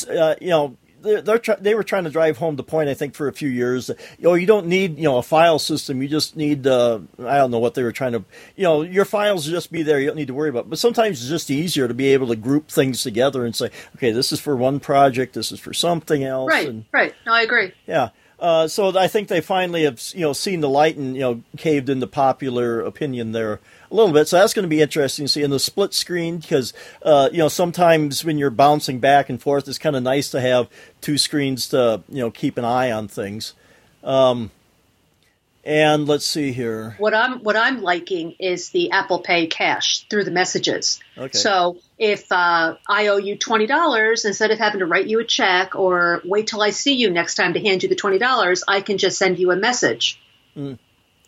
[0.07, 2.89] Uh, you know, they're, they're they were trying to drive home the point.
[2.89, 5.23] I think for a few years, that, you know, you don't need you know a
[5.23, 6.01] file system.
[6.01, 8.23] You just need uh, I don't know what they were trying to.
[8.55, 9.99] You know, your files just be there.
[9.99, 10.65] You don't need to worry about.
[10.65, 10.69] It.
[10.69, 14.11] But sometimes it's just easier to be able to group things together and say, okay,
[14.11, 15.33] this is for one project.
[15.33, 16.49] This is for something else.
[16.49, 16.67] Right.
[16.67, 17.13] And, right.
[17.25, 17.73] No, I agree.
[17.87, 18.09] Yeah.
[18.41, 21.43] Uh, so I think they finally have you know seen the light and you know
[21.57, 23.59] caved into popular opinion there
[23.91, 24.27] a little bit.
[24.27, 26.73] So that's going to be interesting to see in the split screen because
[27.03, 30.41] uh, you know sometimes when you're bouncing back and forth, it's kind of nice to
[30.41, 30.69] have
[31.01, 33.53] two screens to you know keep an eye on things.
[34.03, 34.51] Um,
[35.63, 36.95] and let's see here.
[36.97, 40.99] What I'm what I'm liking is the Apple Pay cash through the messages.
[41.17, 41.37] Okay.
[41.37, 45.23] So if uh, I owe you twenty dollars, instead of having to write you a
[45.23, 48.63] check or wait till I see you next time to hand you the twenty dollars,
[48.67, 50.19] I can just send you a message.
[50.57, 50.79] Mm.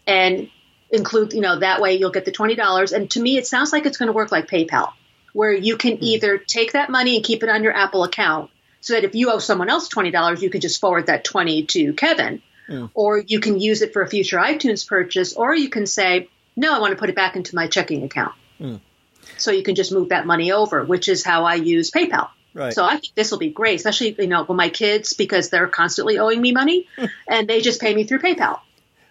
[0.07, 0.49] And
[0.93, 2.93] include, you know, that way you'll get the $20.
[2.93, 4.93] And to me, it sounds like it's going to work like PayPal,
[5.33, 6.03] where you can mm-hmm.
[6.03, 9.31] either take that money and keep it on your Apple account so that if you
[9.31, 12.41] owe someone else $20, you can just forward that 20 to Kevin.
[12.69, 12.91] Mm.
[12.93, 16.73] Or you can use it for a future iTunes purchase, or you can say, no,
[16.73, 18.33] I want to put it back into my checking account.
[18.59, 18.79] Mm.
[19.37, 22.29] So you can just move that money over, which is how I use PayPal.
[22.53, 22.71] Right.
[22.71, 25.67] So I think this will be great, especially you know with my kids because they're
[25.67, 26.87] constantly owing me money,
[27.27, 28.59] and they just pay me through PayPal.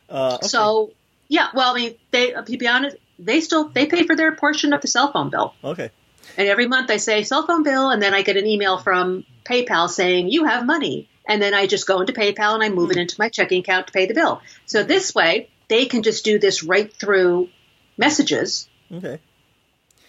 [0.09, 0.47] Uh, okay.
[0.47, 0.93] So
[1.33, 4.75] yeah, well, I mean, they to be honest, they still they pay for their portion
[4.75, 5.55] of the cell phone bill.
[5.65, 5.91] Okay.
[6.37, 9.25] And every month I say cell phone bill, and then I get an email from
[9.45, 12.91] PayPal saying you have money, and then I just go into PayPal and I move
[12.91, 14.43] it into my checking account to pay the bill.
[14.67, 17.49] So this way, they can just do this right through
[17.97, 18.69] messages.
[18.93, 19.19] Okay.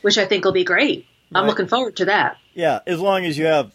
[0.01, 1.05] Which I think will be great.
[1.31, 1.39] Right.
[1.39, 2.35] I'm looking forward to that.
[2.53, 3.71] Yeah, as long as you have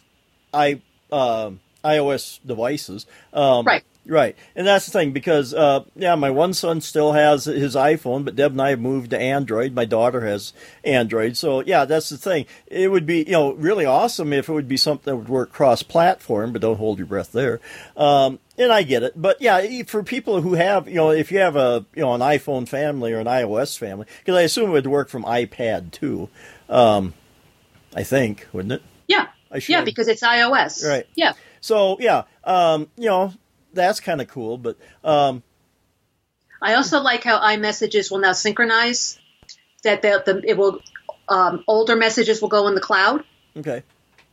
[0.52, 3.06] i uh, iOS devices.
[3.32, 7.44] Um, right Right, and that's the thing because uh, yeah, my one son still has
[7.44, 9.74] his iPhone, but Deb and I have moved to Android.
[9.74, 12.46] My daughter has Android, so yeah, that's the thing.
[12.68, 15.52] It would be you know really awesome if it would be something that would work
[15.52, 17.60] cross-platform, but don't hold your breath there.
[17.98, 21.40] Um, and I get it, but yeah, for people who have you know if you
[21.40, 24.72] have a you know an iPhone family or an iOS family, because I assume it
[24.72, 26.30] would work from iPad too.
[26.70, 27.12] Um,
[27.94, 28.82] I think, wouldn't it?
[29.06, 29.26] Yeah.
[29.66, 30.82] yeah, because it's iOS.
[30.88, 31.06] Right.
[31.14, 31.34] Yeah.
[31.60, 33.34] So yeah, um, you know
[33.78, 34.58] that's kind of cool.
[34.58, 35.42] But um,
[36.60, 39.18] I also like how iMessages will now synchronize.
[39.84, 40.80] That the, the it will
[41.28, 43.24] um, older messages will go in the cloud.
[43.56, 43.82] Okay.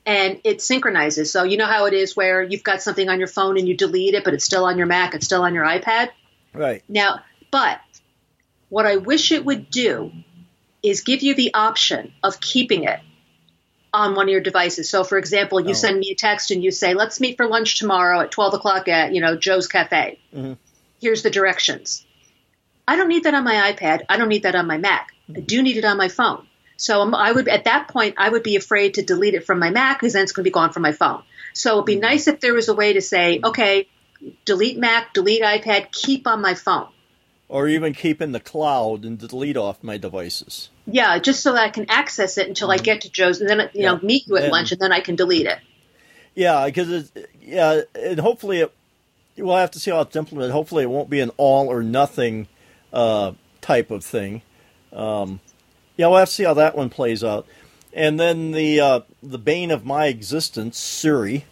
[0.05, 1.31] And it synchronizes.
[1.31, 3.75] So you know how it is where you've got something on your phone and you
[3.75, 6.09] delete it, but it's still on your Mac, it's still on your iPad.
[6.53, 6.83] Right.
[6.87, 7.79] Now, but
[8.69, 10.11] what I wish it would do
[10.83, 12.99] is give you the option of keeping it
[13.95, 14.89] on one of your devices.
[14.89, 15.73] So, for example, you oh.
[15.73, 18.87] send me a text and you say, "Let's meet for lunch tomorrow at twelve o'clock
[18.87, 20.53] at you know Joe's Cafe." Mm-hmm.
[21.01, 22.05] Here's the directions.
[22.87, 24.03] I don't need that on my iPad.
[24.09, 25.11] I don't need that on my Mac.
[25.29, 25.37] Mm-hmm.
[25.37, 26.47] I do need it on my phone.
[26.77, 29.69] So I would at that point I would be afraid to delete it from my
[29.69, 31.23] Mac because then it's going to be gone from my phone.
[31.53, 32.01] So it'd be mm-hmm.
[32.01, 33.87] nice if there was a way to say, okay,
[34.43, 36.89] delete Mac, delete iPad, keep on my phone
[37.47, 40.69] or even keep in the cloud and delete off my devices.
[40.87, 42.79] Yeah, just so that I can access it until mm-hmm.
[42.79, 43.93] I get to Joe's, and then you yeah.
[43.93, 45.59] know meet you at and, lunch, and then I can delete it.
[46.35, 48.73] Yeah, because yeah, and hopefully it,
[49.37, 50.51] we'll have to see how it's implemented.
[50.51, 52.47] Hopefully, it won't be an all or nothing
[52.93, 54.41] uh, type of thing.
[54.93, 55.39] Um,
[55.97, 57.47] yeah, we'll have to see how that one plays out.
[57.93, 61.45] And then the uh, the bane of my existence, Siri.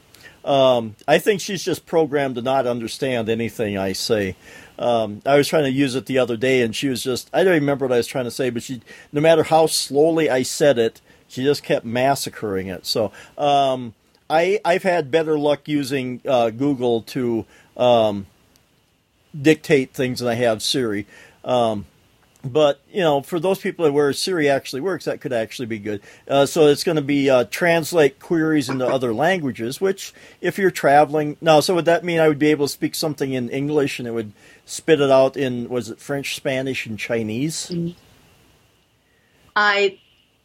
[0.44, 4.36] Um, I think she's just programmed to not understand anything I say.
[4.84, 7.46] Um, I was trying to use it the other day, and she was just, I
[7.46, 8.82] don't remember what I was trying to say, but she,
[9.14, 12.86] no matter how slowly I said it, she just kept massacring it.
[12.86, 13.94] So um,
[14.30, 17.46] I, I've had better luck using uh, Google to
[17.78, 18.26] um,
[19.40, 21.08] dictate things than I have Siri.
[21.46, 21.86] Um,
[22.44, 26.02] but you know, for those people where Siri actually works, that could actually be good.
[26.28, 29.80] Uh, so it's going to be uh, translate queries into other languages.
[29.80, 32.96] Which, if you're traveling now, so would that mean I would be able to speak
[32.96, 34.34] something in English and it would
[34.66, 37.74] spit it out in was it French, Spanish, and Chinese?
[39.56, 40.00] I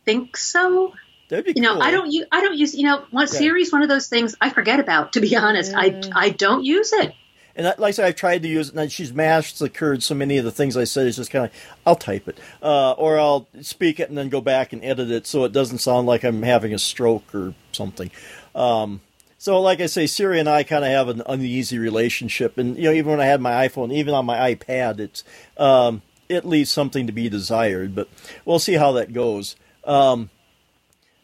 [0.04, 0.92] think so.
[1.28, 3.38] That'd be you know, I don't use I don't use you know, one yeah.
[3.38, 5.12] Siri's one of those things I forget about.
[5.14, 6.12] To be honest, mm.
[6.14, 7.14] I I don't use it.
[7.58, 10.04] And like I said, I've tried to use it, and she's mashed the curd.
[10.04, 11.50] So many of the things I said is just kind of,
[11.84, 15.26] I'll type it, uh, or I'll speak it and then go back and edit it
[15.26, 18.12] so it doesn't sound like I'm having a stroke or something.
[18.54, 19.00] Um,
[19.38, 22.84] so, like I say, Siri and I kind of have an uneasy relationship, and you
[22.84, 25.22] know, even when I had my iPhone, even on my iPad, it's
[25.56, 27.94] um, it leaves something to be desired.
[27.94, 28.08] But
[28.44, 29.54] we'll see how that goes.
[29.84, 30.30] Um,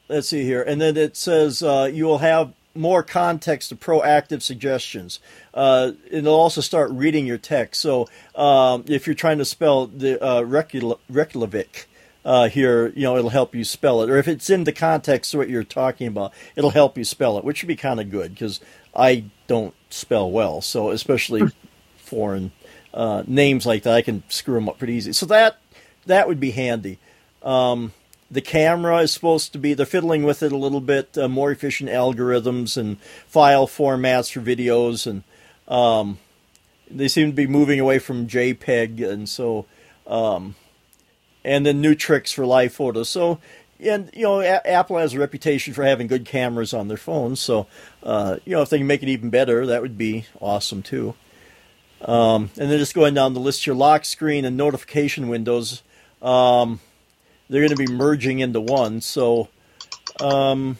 [0.09, 4.43] let's see here, and then it says uh, you will have more context to proactive
[4.43, 5.19] suggestions.
[5.53, 7.81] Uh, it'll also start reading your text.
[7.81, 11.89] So um, if you're trying to spell the uh, Reykjavik
[12.25, 14.11] uh, here, you know, it'll help you spell it.
[14.11, 17.39] Or if it's in the context of what you're talking about, it'll help you spell
[17.39, 18.61] it, which would be kind of good because
[18.95, 20.61] I don't spell well.
[20.61, 21.49] So especially hmm.
[21.97, 22.53] foreign
[22.93, 25.13] uh, names like that, I can screw them up pretty easy.
[25.13, 25.59] So that
[26.07, 26.99] that would be handy.
[27.43, 27.93] Um,
[28.31, 31.51] the camera is supposed to be they're fiddling with it a little bit uh, more
[31.51, 35.23] efficient algorithms and file formats for videos and
[35.69, 36.19] um,
[36.91, 39.67] they seem to be moving away from jpeg and so
[40.07, 40.55] um,
[41.45, 43.39] and then new tricks for live photos so
[43.81, 47.41] and you know a- apple has a reputation for having good cameras on their phones
[47.41, 47.67] so
[48.03, 51.15] uh, you know if they can make it even better that would be awesome too
[52.03, 55.83] um, and then just going down the list your lock screen and notification windows
[56.23, 56.81] um,
[57.49, 59.01] they're going to be merging into one.
[59.01, 59.49] So,
[60.21, 60.79] um,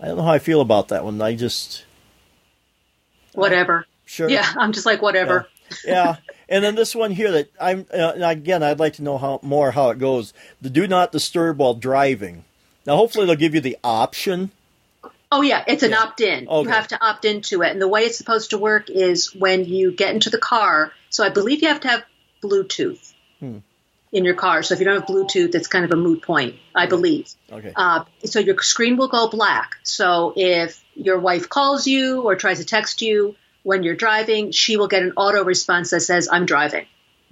[0.00, 1.20] I don't know how I feel about that one.
[1.20, 1.84] I just
[3.32, 3.80] whatever.
[3.80, 4.28] Uh, sure.
[4.28, 5.46] Yeah, I'm just like whatever.
[5.84, 6.16] Yeah.
[6.48, 9.70] and then this one here that I'm uh, again I'd like to know how more
[9.70, 10.32] how it goes.
[10.60, 12.44] The do not disturb while driving.
[12.86, 14.52] Now, hopefully, they'll give you the option.
[15.32, 16.02] Oh yeah, it's an yeah.
[16.02, 16.48] opt-in.
[16.48, 16.68] Okay.
[16.68, 19.64] You have to opt into it, and the way it's supposed to work is when
[19.64, 20.92] you get into the car.
[21.10, 22.04] So I believe you have to have
[22.42, 23.12] Bluetooth.
[23.40, 23.58] Hmm
[24.12, 24.62] in your car.
[24.62, 27.28] So if you don't have Bluetooth, it's kind of a moot point, I believe.
[27.50, 27.72] Okay.
[27.74, 29.76] Uh, so your screen will go black.
[29.82, 34.76] So if your wife calls you or tries to text you when you're driving, she
[34.76, 36.86] will get an auto response that says, "I'm driving."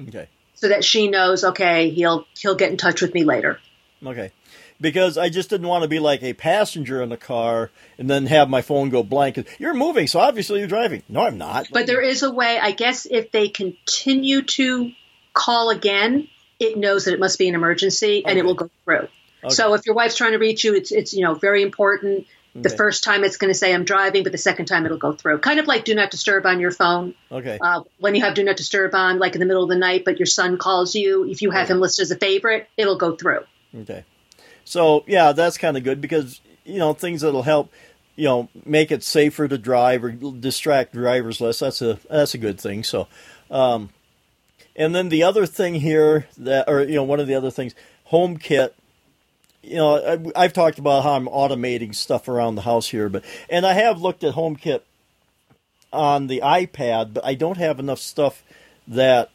[0.08, 0.28] Okay.
[0.54, 3.60] So that she knows, okay, he'll he'll get in touch with me later.
[4.04, 4.32] Okay.
[4.80, 8.26] Because I just didn't want to be like a passenger in the car and then
[8.26, 9.38] have my phone go blank.
[9.58, 11.04] You're moving, so obviously you're driving.
[11.08, 11.68] No, I'm not.
[11.72, 14.90] But there is a way, I guess, if they continue to
[15.32, 16.26] call again,
[16.58, 18.40] it knows that it must be an emergency and okay.
[18.40, 19.08] it will go through.
[19.44, 19.54] Okay.
[19.54, 22.26] So if your wife's trying to reach you, it's it's you know very important.
[22.62, 25.12] The first time it's going to say I'm driving, but the second time it'll go
[25.12, 25.38] through.
[25.38, 27.14] Kind of like Do Not Disturb on your phone.
[27.30, 27.58] Okay.
[27.60, 30.04] Uh, when you have Do Not Disturb on, like in the middle of the night,
[30.04, 33.16] but your son calls you, if you have him listed as a favorite, it'll go
[33.16, 33.40] through.
[33.76, 34.04] Okay.
[34.64, 37.72] So yeah, that's kind of good because you know things that'll help
[38.16, 41.58] you know make it safer to drive or distract drivers less.
[41.58, 42.84] That's a that's a good thing.
[42.84, 43.08] So,
[43.50, 43.90] um,
[44.76, 47.74] and then the other thing here that or you know one of the other things,
[48.10, 48.70] HomeKit
[49.66, 53.66] you know, I've talked about how I'm automating stuff around the house here, but and
[53.66, 54.80] I have looked at HomeKit
[55.92, 58.42] on the iPad, but I don't have enough stuff
[58.86, 59.30] that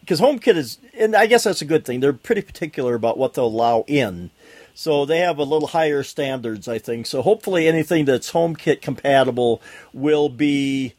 [0.00, 2.00] because HomeKit is, and I guess that's a good thing.
[2.00, 4.30] They're pretty particular about what they'll allow in,
[4.74, 7.06] so they have a little higher standards, I think.
[7.06, 9.60] So hopefully, anything that's HomeKit compatible
[9.92, 10.94] will be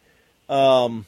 [0.50, 1.06] um,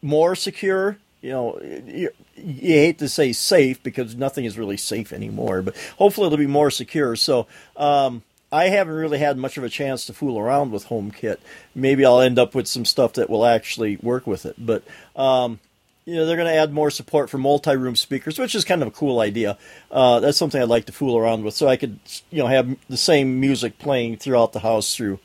[0.00, 5.12] more secure you know, you, you, hate to say safe because nothing is really safe
[5.12, 7.16] anymore, but hopefully it'll be more secure.
[7.16, 11.38] So, um, I haven't really had much of a chance to fool around with HomeKit.
[11.74, 14.56] Maybe I'll end up with some stuff that will actually work with it.
[14.58, 14.82] But,
[15.16, 15.58] um,
[16.04, 18.88] you know, they're going to add more support for multi-room speakers, which is kind of
[18.88, 19.56] a cool idea.
[19.90, 21.98] Uh, that's something I'd like to fool around with, so I could,
[22.30, 25.18] you know, have the same music playing throughout the house through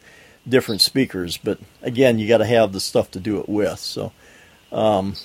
[0.48, 1.36] different speakers.
[1.36, 3.80] But again, you got to have the stuff to do it with.
[3.80, 4.14] So,
[4.72, 5.16] um,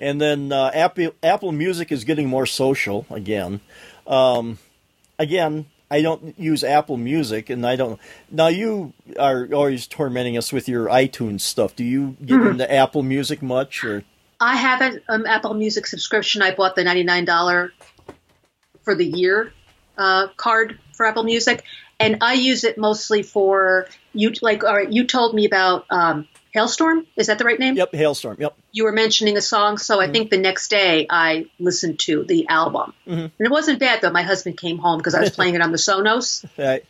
[0.00, 3.60] and then uh, Apple Apple Music is getting more social again.
[4.06, 4.58] Um,
[5.18, 7.98] again, I don't use Apple Music, and I don't.
[8.30, 11.74] Now you are always tormenting us with your iTunes stuff.
[11.74, 12.50] Do you get mm-hmm.
[12.52, 14.04] into Apple Music much, or?
[14.40, 16.42] I have an um, Apple Music subscription.
[16.42, 17.72] I bought the ninety nine dollar
[18.82, 19.52] for the year
[19.98, 21.64] uh, card for Apple Music,
[21.98, 24.32] and I use it mostly for you.
[24.40, 27.06] Like, all right, you told me about um, Halestorm.
[27.16, 27.76] Is that the right name?
[27.76, 28.38] Yep, Halestorm.
[28.38, 28.56] Yep.
[28.72, 30.12] You were mentioning a song, so I mm-hmm.
[30.12, 33.20] think the next day I listened to the album, mm-hmm.
[33.20, 34.10] and it wasn't bad though.
[34.10, 36.44] My husband came home because I was playing it on the Sonos.
[36.58, 36.84] Right.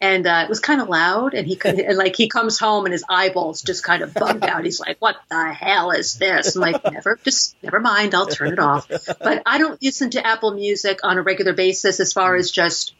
[0.00, 2.84] And uh, it was kind of loud, and he could and like he comes home
[2.84, 4.64] and his eyeballs just kind of bugged out.
[4.64, 8.14] He's like, "What the hell is this?" I'm like, "Never, just never mind.
[8.14, 11.98] I'll turn it off." But I don't listen to Apple Music on a regular basis
[11.98, 12.94] as far as just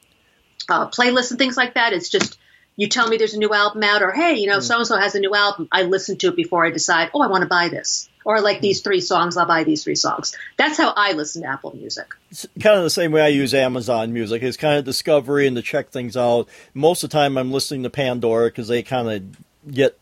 [0.69, 1.93] uh, playlists and things like that.
[1.93, 2.37] It's just
[2.79, 4.97] you tell me there's a new album out, or hey, you know, so and so
[4.97, 5.67] has a new album.
[5.73, 8.41] I listen to it before I decide, oh, I want to buy this, or I
[8.41, 8.63] like hmm.
[8.63, 10.35] these three songs, I'll buy these three songs.
[10.57, 12.07] That's how I listen to Apple Music.
[12.31, 14.45] It's kind of the same way I use Amazon Music.
[14.45, 16.49] It's kind of discovery and to check things out.
[16.73, 19.99] Most of the time, I'm listening to Pandora because they kind of get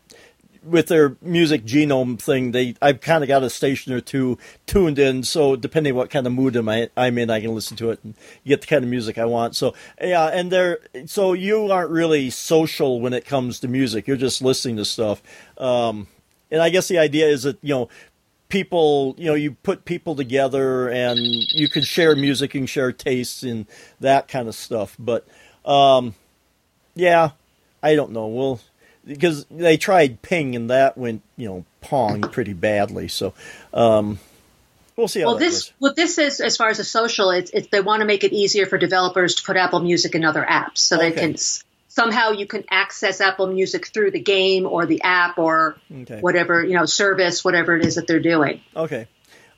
[0.67, 4.99] with their music genome thing, they I've kind of got a station or two tuned
[4.99, 5.23] in.
[5.23, 7.99] So depending what kind of mood am I, I'm in, I can listen to it
[8.03, 9.55] and get the kind of music I want.
[9.55, 14.07] So yeah, and there, so you aren't really social when it comes to music.
[14.07, 15.21] You're just listening to stuff.
[15.57, 16.07] Um,
[16.51, 17.89] and I guess the idea is that you know
[18.49, 23.43] people you know you put people together and you can share music and share tastes
[23.43, 23.65] and
[23.99, 25.27] that kind of stuff but
[25.65, 26.15] um,
[26.95, 27.31] yeah
[27.83, 28.61] i don't know we'll
[29.07, 33.07] because they tried ping and that went you know pong pretty badly.
[33.07, 33.33] So
[33.73, 34.19] um,
[34.95, 35.23] we'll see.
[35.23, 35.73] well, this goes.
[35.79, 38.33] what this is as far as a social, it's, it's, they want to make it
[38.33, 41.09] easier for developers to put Apple Music in other apps, so okay.
[41.09, 41.35] they can
[41.87, 46.19] somehow you can access Apple Music through the game or the app or okay.
[46.19, 48.61] whatever you know service, whatever it is that they're doing.
[48.75, 49.07] Okay,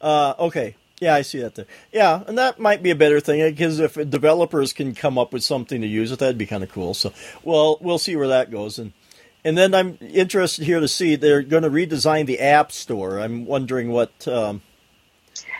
[0.01, 0.75] uh, okay.
[1.01, 1.65] Yeah, I see that there.
[1.93, 5.43] Yeah, and that might be a better thing because if developers can come up with
[5.43, 6.93] something to use it, that'd be kind of cool.
[6.93, 8.79] So, well, we'll see where that goes.
[8.79, 8.91] And
[9.43, 13.19] and then I'm interested here to see they're going to redesign the App Store.
[13.19, 14.27] I'm wondering what.
[14.27, 14.61] Um...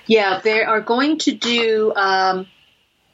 [0.05, 1.93] Yeah, they are going to do.
[1.95, 2.47] Um,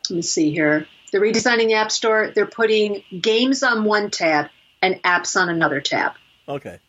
[0.09, 0.87] let me see here.
[1.11, 2.31] They're redesigning the App Store.
[2.33, 4.47] They're putting games on one tab
[4.81, 6.13] and apps on another tab.
[6.47, 6.79] Okay.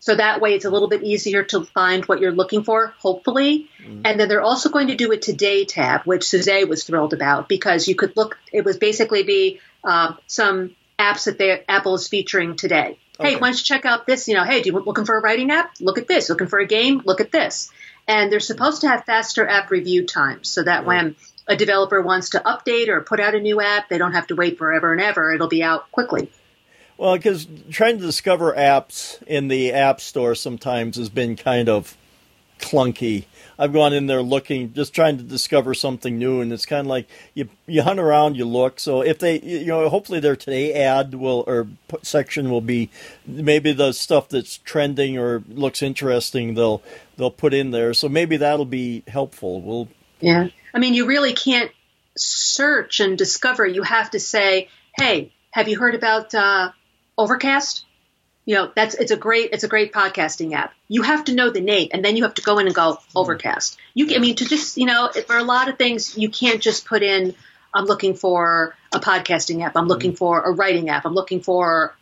[0.00, 3.68] So that way it's a little bit easier to find what you're looking for, hopefully.
[3.80, 4.00] Mm-hmm.
[4.04, 7.48] And then they're also going to do a Today tab, which Suzanne was thrilled about
[7.48, 12.08] because you could look, it was basically be uh, some apps that they, Apple is
[12.08, 12.98] featuring today.
[13.22, 13.34] Okay.
[13.34, 14.28] Hey, why don't you check out this?
[14.28, 15.72] You know, hey, do you looking for a writing app?
[15.80, 16.28] Look at this.
[16.28, 17.02] Looking for a game?
[17.04, 17.70] Look at this.
[18.08, 20.86] And they're supposed to have faster app review times so that right.
[20.86, 24.26] when a developer wants to update or put out a new app, they don't have
[24.28, 25.32] to wait forever and ever.
[25.32, 26.30] It'll be out quickly.
[26.96, 31.96] Well, because trying to discover apps in the App Store sometimes has been kind of
[32.58, 33.24] clunky.
[33.58, 36.86] I've gone in there looking, just trying to discover something new, and it's kind of
[36.86, 38.80] like you you hunt around, you look.
[38.80, 41.68] So if they, you know, hopefully their today ad will or
[42.02, 42.90] section will be
[43.26, 46.54] maybe the stuff that's trending or looks interesting.
[46.54, 46.82] They'll
[47.16, 47.94] they'll put in there.
[47.94, 49.60] So maybe that'll be helpful.
[49.60, 49.88] We'll
[50.20, 50.48] yeah.
[50.74, 51.70] I mean, you really can't
[52.16, 53.66] search and discover.
[53.66, 56.72] You have to say, "Hey, have you heard about uh,
[57.18, 57.84] Overcast?"
[58.44, 61.50] You know that's it's a great it's a great podcasting app you have to know
[61.50, 64.34] the name and then you have to go in and go overcast you i mean
[64.34, 67.34] to just you know for a lot of things you can't just put in
[67.74, 69.76] I'm looking for a podcasting app.
[69.76, 70.18] I'm looking mm-hmm.
[70.18, 71.04] for a writing app.
[71.04, 71.96] I'm looking for,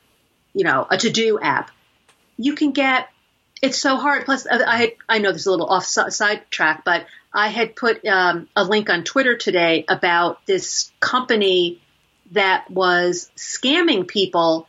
[0.53, 1.70] you know, a to do app.
[2.36, 3.09] You can get.
[3.62, 4.24] It's so hard.
[4.24, 7.76] Plus, I had, I know this is a little off side track, but I had
[7.76, 11.82] put um, a link on Twitter today about this company
[12.32, 14.66] that was scamming people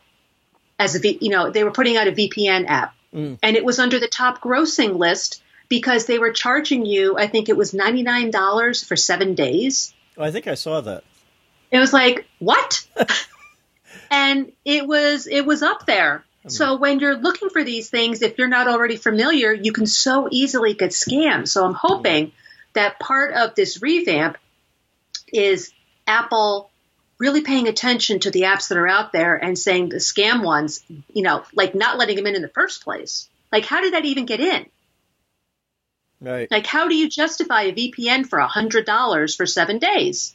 [0.82, 3.38] as a you know they were putting out a VPN app, mm.
[3.42, 7.16] and it was under the top grossing list because they were charging you.
[7.16, 9.94] I think it was ninety nine dollars for seven days.
[10.18, 11.04] Oh, I think I saw that.
[11.70, 12.86] It was like what?
[14.10, 16.24] and it was it was up there.
[16.48, 20.26] So when you're looking for these things, if you're not already familiar, you can so
[20.28, 21.46] easily get scammed.
[21.46, 22.32] So I'm hoping
[22.72, 24.36] that part of this revamp
[25.32, 25.72] is
[26.04, 26.71] Apple
[27.22, 30.84] really paying attention to the apps that are out there and saying the scam ones,
[31.14, 33.28] you know, like not letting them in in the first place.
[33.52, 34.66] Like, how did that even get in?
[36.20, 36.50] Right.
[36.50, 40.34] Like, how do you justify a VPN for a hundred dollars for seven days?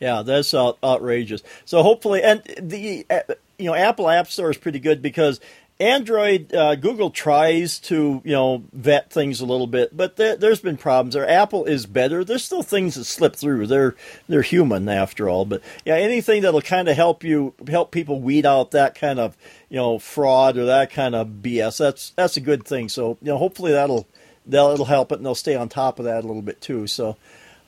[0.00, 1.42] Yeah, that's out, outrageous.
[1.64, 5.40] So hopefully, and the uh, you know Apple App Store is pretty good because
[5.78, 10.60] Android, uh, Google tries to you know vet things a little bit, but there, has
[10.60, 11.12] been problems.
[11.12, 12.24] There, Apple is better.
[12.24, 13.66] There's still things that slip through.
[13.66, 13.94] They're
[14.26, 15.44] they're human after all.
[15.44, 19.36] But yeah, anything that'll kind of help you help people weed out that kind of
[19.68, 21.76] you know fraud or that kind of BS.
[21.76, 22.88] That's that's a good thing.
[22.88, 24.06] So you know, hopefully that'll
[24.46, 26.86] they'll it'll help it, and they'll stay on top of that a little bit too.
[26.86, 27.18] So,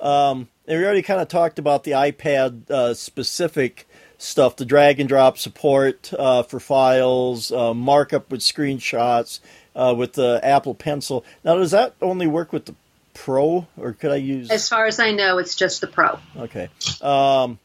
[0.00, 3.86] um, and we already kind of talked about the iPad uh, specific
[4.18, 9.40] stuff, the drag and drop support uh, for files, uh, markup with screenshots,
[9.74, 11.24] uh, with the Apple Pencil.
[11.44, 12.74] Now, does that only work with the
[13.14, 14.50] Pro, or could I use?
[14.50, 16.18] As far as I know, it's just the Pro.
[16.36, 16.68] Okay.
[17.00, 17.58] Um,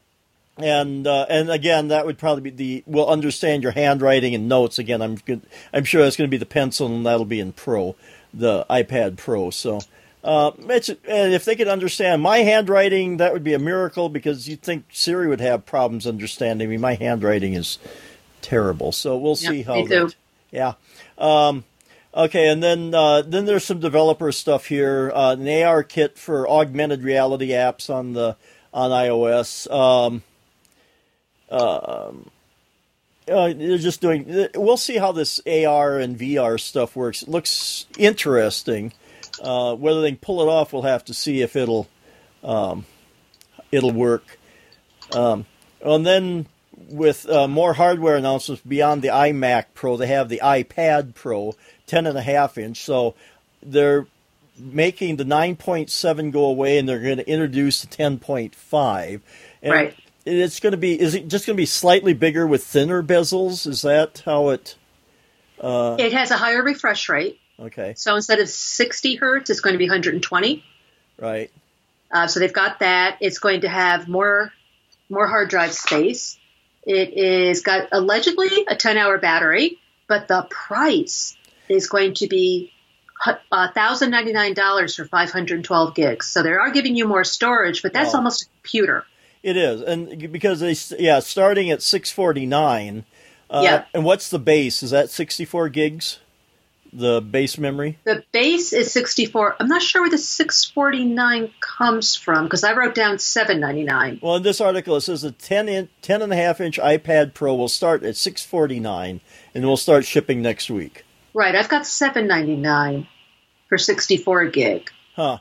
[0.56, 4.78] and uh, and again, that would probably be the will understand your handwriting and notes.
[4.78, 5.42] Again, I'm good,
[5.72, 7.94] I'm sure that's going to be the pencil, and that'll be in Pro
[8.34, 9.50] the iPad Pro.
[9.50, 9.80] So,
[10.24, 14.62] uh, and if they could understand my handwriting, that would be a miracle because you'd
[14.62, 16.78] think Siri would have problems understanding me.
[16.78, 17.78] My handwriting is
[18.40, 18.90] terrible.
[18.90, 20.14] So we'll see yep, how that.
[20.50, 20.72] Yeah.
[21.18, 21.64] Um,
[22.14, 25.12] okay, and then uh, then there's some developer stuff here.
[25.14, 28.36] Uh, an ARKit for augmented reality apps on the
[28.72, 29.70] on iOS.
[29.70, 30.22] Um,
[31.50, 32.30] um
[33.28, 34.48] uh, they're just doing.
[34.54, 37.22] We'll see how this AR and VR stuff works.
[37.22, 38.92] It looks interesting.
[39.44, 41.88] Uh, whether they can pull it off, we'll have to see if it'll
[42.42, 42.86] um,
[43.70, 44.38] it'll work.
[45.12, 45.46] Um,
[45.82, 46.46] and then
[46.88, 51.54] with uh, more hardware announcements beyond the iMac Pro, they have the iPad Pro,
[51.86, 52.80] ten and a half inch.
[52.80, 53.14] So
[53.62, 54.06] they're
[54.56, 59.20] making the 9.7 go away, and they're going to introduce the 10.5.
[59.62, 59.94] And right
[60.26, 63.66] it's going to be is it just going to be slightly bigger with thinner bezels
[63.66, 64.76] is that how it
[65.60, 65.96] uh...
[65.98, 69.78] it has a higher refresh rate okay so instead of 60 hertz it's going to
[69.78, 70.64] be 120
[71.18, 71.50] right
[72.10, 74.52] uh, so they've got that it's going to have more
[75.08, 76.38] more hard drive space
[76.86, 79.78] it is got allegedly a 10 hour battery
[80.08, 81.36] but the price
[81.68, 82.72] is going to be
[83.24, 86.26] $1,099 for 512 gigs.
[86.26, 89.04] So they are giving you more storage, but that's almost a computer.
[89.42, 93.04] It is, and because they yeah, starting at six forty nine.
[93.50, 93.84] Uh, yeah.
[93.92, 94.82] And what's the base?
[94.82, 96.18] Is that sixty four gigs?
[96.96, 97.98] The base memory.
[98.04, 99.56] The base is sixty four.
[99.58, 103.58] I'm not sure where the six forty nine comes from because I wrote down seven
[103.58, 104.20] ninety nine.
[104.22, 107.34] Well, in this article it says a 10, in, 10 and a half inch iPad
[107.34, 109.20] Pro will start at six forty nine
[109.54, 111.04] and will start shipping next week.
[111.34, 111.54] Right.
[111.54, 113.08] I've got seven ninety nine
[113.68, 114.88] for sixty four gig.
[115.16, 115.38] Huh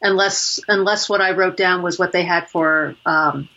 [0.00, 3.48] unless unless what I wrote down was what they had for um,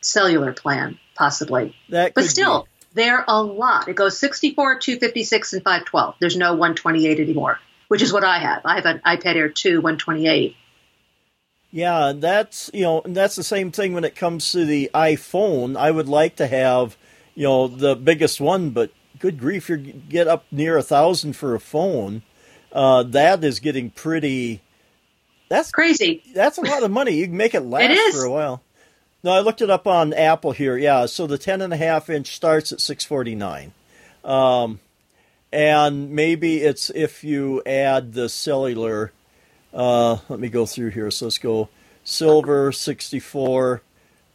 [0.00, 1.74] cellular plan, possibly.
[1.88, 2.79] That but still, be.
[2.94, 3.88] They're a lot.
[3.88, 6.14] It goes 64, 256, and 512.
[6.20, 8.62] There's no 128 anymore, which is what I have.
[8.64, 10.56] I have an iPad Air 2 128.
[11.72, 15.76] Yeah, that's you know that's the same thing when it comes to the iPhone.
[15.76, 16.96] I would like to have
[17.36, 21.54] you know the biggest one, but good grief, you get up near a thousand for
[21.54, 22.22] a phone.
[22.72, 24.62] Uh, that is getting pretty
[25.50, 26.22] that's crazy.
[26.32, 27.16] That's a lot of money.
[27.16, 28.62] You can make it last it for a while.
[29.22, 30.76] No, I looked it up on Apple here.
[30.76, 33.72] Yeah, so the ten and a half inch starts at six forty nine,
[34.24, 34.80] um,
[35.52, 39.12] and maybe it's if you add the cellular.
[39.72, 41.10] Uh, let me go through here.
[41.10, 41.68] So let's go
[42.02, 43.82] silver sixty four,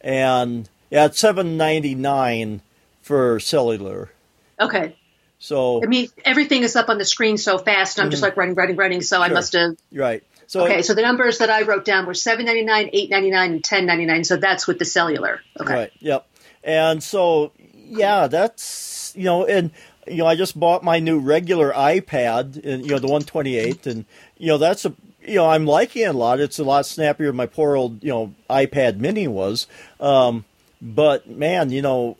[0.02, 2.62] and yeah, it's seven ninety nine
[3.02, 4.12] for cellular.
[4.60, 4.96] Okay.
[5.40, 7.98] So I mean, everything is up on the screen so fast.
[7.98, 8.12] and I'm mm-hmm.
[8.12, 9.02] just like running, running, running.
[9.02, 9.26] So sure.
[9.26, 10.24] I must have right.
[10.48, 13.32] So okay, so the numbers that I wrote down were seven ninety nine, eight ninety
[13.32, 14.24] nine, and ten ninety nine.
[14.24, 15.42] So that's with the cellular.
[15.60, 15.74] Okay.
[15.74, 15.92] Right.
[16.00, 16.28] Yep.
[16.64, 19.72] And so yeah, that's you know, and
[20.08, 23.58] you know, I just bought my new regular iPad, and you know, the one twenty
[23.58, 24.06] eight, and
[24.38, 26.40] you know, that's a you know, I'm liking it a lot.
[26.40, 29.68] It's a lot snappier than my poor old, you know, iPad Mini was.
[30.00, 30.46] Um,
[30.82, 32.18] but man, you know,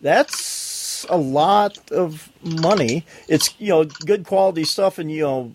[0.00, 3.04] that's a lot of money.
[3.28, 5.54] It's you know good quality stuff, and you know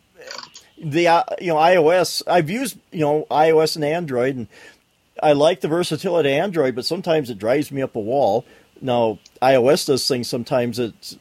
[0.81, 2.23] the uh, you know iOS.
[2.27, 4.47] I've used you know iOS and Android, and
[5.21, 8.45] I like the versatility of Android, but sometimes it drives me up a wall.
[8.81, 11.17] Now iOS does things sometimes it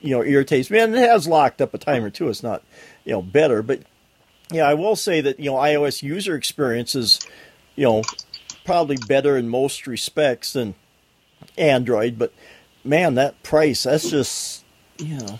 [0.00, 2.28] you know irritates me, and it has locked up a time or two.
[2.28, 2.62] It's not
[3.04, 3.80] you know better, but
[4.50, 7.20] yeah, I will say that you know iOS user experience is
[7.76, 8.02] you know
[8.64, 10.74] probably better in most respects than
[11.56, 12.32] Android, but
[12.84, 14.64] man, that price that's just
[14.98, 15.38] you know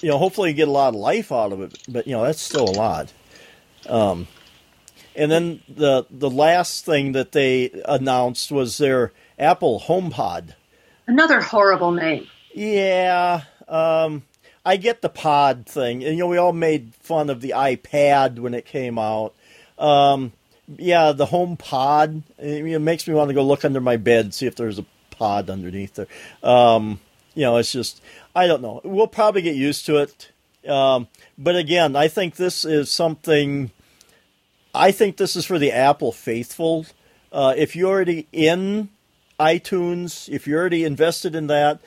[0.00, 2.22] you know hopefully you get a lot of life out of it, but you know
[2.24, 3.12] that's still a lot.
[3.88, 4.28] Um,
[5.14, 10.54] and then the the last thing that they announced was their Apple HomePod.
[11.06, 12.26] Another horrible name.
[12.54, 13.42] Yeah.
[13.68, 14.24] Um,
[14.64, 18.38] I get the pod thing, and you know we all made fun of the iPad
[18.38, 19.34] when it came out.
[19.78, 20.32] Um,
[20.76, 22.22] yeah, the home pod.
[22.38, 25.50] It makes me want to go look under my bed see if there's a pod
[25.50, 26.06] underneath there.
[26.42, 27.00] Um,
[27.34, 28.02] you know, it's just
[28.34, 28.80] I don't know.
[28.84, 30.30] We'll probably get used to it.
[30.68, 33.70] Um, but again, I think this is something.
[34.74, 36.86] I think this is for the Apple faithful.
[37.30, 38.88] Uh, if you're already in
[39.40, 41.80] iTunes, if you're already invested in that,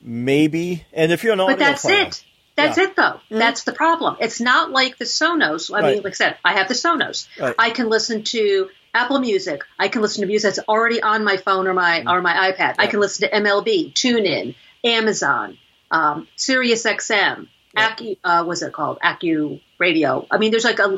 [0.00, 0.84] maybe.
[0.92, 2.24] And if you're not, but that's it.
[2.56, 2.84] That's yeah.
[2.84, 3.02] it, though.
[3.02, 3.38] Mm-hmm.
[3.38, 4.16] That's the problem.
[4.20, 5.72] It's not like the Sonos.
[5.72, 5.94] I right.
[5.94, 7.28] mean, like I said, I have the Sonos.
[7.38, 7.54] Right.
[7.56, 9.62] I can listen to Apple Music.
[9.78, 12.08] I can listen to music that's already on my phone or my mm-hmm.
[12.08, 12.58] or my iPad.
[12.58, 12.74] Yeah.
[12.78, 15.58] I can listen to MLB, TuneIn, Amazon,
[15.90, 17.48] um, Sirius XM.
[17.74, 17.90] Yeah.
[17.90, 18.98] Accu, uh, what's it called?
[19.04, 20.26] Accu Radio.
[20.30, 20.96] I mean, there's like a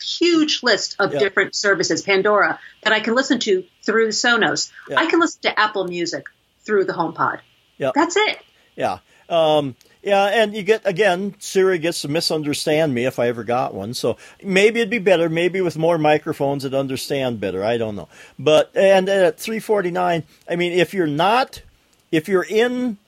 [0.00, 4.70] huge list of different services, Pandora, that I can listen to through Sonos.
[4.94, 6.24] I can listen to Apple Music
[6.60, 7.40] through the HomePod.
[7.76, 8.38] Yeah, that's it.
[8.76, 8.98] Yeah.
[9.28, 13.72] Um, yeah, and you get again, Siri gets to misunderstand me if I ever got
[13.72, 13.94] one.
[13.94, 17.64] So maybe it'd be better, maybe with more microphones it'd understand better.
[17.64, 18.08] I don't know.
[18.38, 21.62] But and at 349, I mean, if you're not,
[22.10, 22.98] if you're in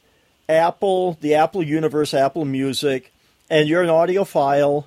[0.48, 3.12] Apple, the Apple universe, Apple Music,
[3.50, 4.84] and you're an audiophile,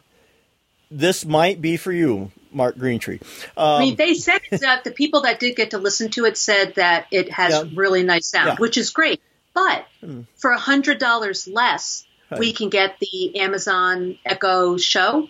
[0.89, 2.31] this might be for you.
[2.51, 3.21] Mark Greentree.
[3.55, 6.37] Um, I mean, they said that the people that did get to listen to it
[6.37, 8.55] said that it has yeah, really nice sound, yeah.
[8.55, 9.21] which is great.
[9.53, 10.21] But hmm.
[10.35, 12.39] for a hundred dollars less, right.
[12.39, 15.29] we can get the Amazon Echo Show.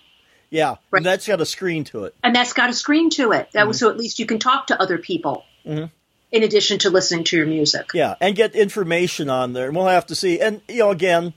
[0.50, 1.04] Yeah, right?
[1.04, 3.50] that's got a screen to it, and that's got a screen to it.
[3.52, 3.68] That mm-hmm.
[3.68, 5.44] was so at least you can talk to other people.
[5.66, 5.86] Mm-hmm.
[6.32, 9.88] In addition to listening to your music, yeah, and get information on there, and we'll
[9.88, 10.42] have to see.
[10.42, 11.34] And you know, again,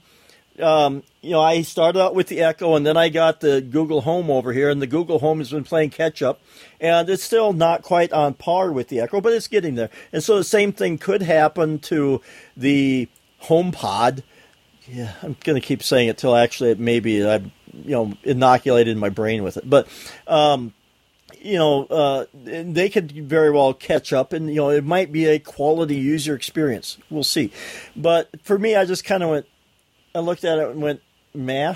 [0.59, 4.01] um, you know, I started out with the Echo, and then I got the Google
[4.01, 6.41] Home over here, and the Google Home has been playing catch up,
[6.79, 9.89] and it's still not quite on par with the Echo, but it's getting there.
[10.11, 12.21] And so the same thing could happen to
[12.57, 13.07] the
[13.43, 14.23] HomePod.
[14.87, 18.97] Yeah, I'm going to keep saying it till actually it maybe I'm, you know, inoculated
[18.97, 19.87] my brain with it, but.
[20.27, 20.73] Um,
[21.39, 25.25] you know, uh, they could very well catch up, and you know, it might be
[25.25, 26.97] a quality user experience.
[27.09, 27.51] We'll see.
[27.95, 29.45] But for me, I just kind of went,
[30.15, 31.01] I looked at it and went,
[31.33, 31.75] meh.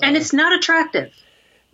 [0.00, 1.12] And uh, it's not attractive.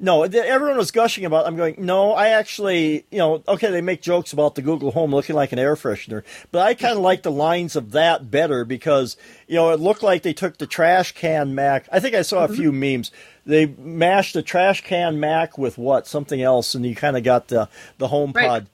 [0.03, 1.45] No, everyone was gushing about.
[1.45, 1.49] It.
[1.49, 1.75] I'm going.
[1.79, 5.53] No, I actually, you know, okay, they make jokes about the Google Home looking like
[5.53, 9.57] an air freshener, but I kind of like the lines of that better because you
[9.57, 11.87] know it looked like they took the trash can Mac.
[11.93, 12.57] I think I saw a mm-hmm.
[12.57, 13.11] few memes.
[13.45, 17.49] They mashed the trash can Mac with what something else, and you kind of got
[17.49, 18.35] the the HomePod.
[18.35, 18.67] Right.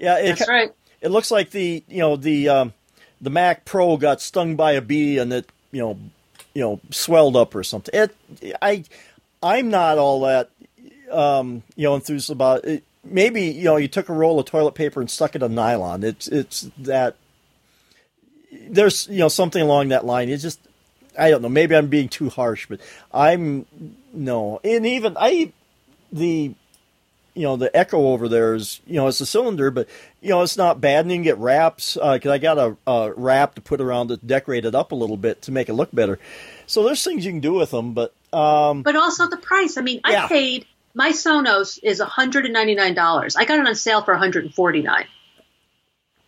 [0.00, 0.72] Yeah, it, that's right.
[1.00, 2.72] It looks like the you know the um,
[3.20, 5.96] the Mac Pro got stung by a bee and it you know
[6.54, 7.94] you know swelled up or something.
[7.94, 8.82] It, I
[9.42, 10.50] I'm not all that
[11.12, 12.84] um, you know enthused about it.
[13.04, 16.04] Maybe you know you took a roll of toilet paper and stuck it on nylon.
[16.04, 17.16] It's it's that
[18.68, 20.28] there's you know something along that line.
[20.28, 20.60] It's just
[21.18, 21.48] I don't know.
[21.48, 22.80] Maybe I'm being too harsh, but
[23.12, 23.66] I'm
[24.12, 24.60] no.
[24.64, 25.52] And even I
[26.12, 26.54] the
[27.34, 29.88] you know the echo over there is you know it's a cylinder, but
[30.20, 32.76] you know it's not bad, and you can get wraps because uh, I got a,
[32.86, 35.74] a, wrap to put around it, decorate it up a little bit to make it
[35.74, 36.18] look better.
[36.66, 39.76] So there's things you can do with them, but um, but also the price.
[39.76, 40.24] I mean, yeah.
[40.24, 43.36] I paid my Sonos is 199 dollars.
[43.36, 45.06] I got it on sale for 149.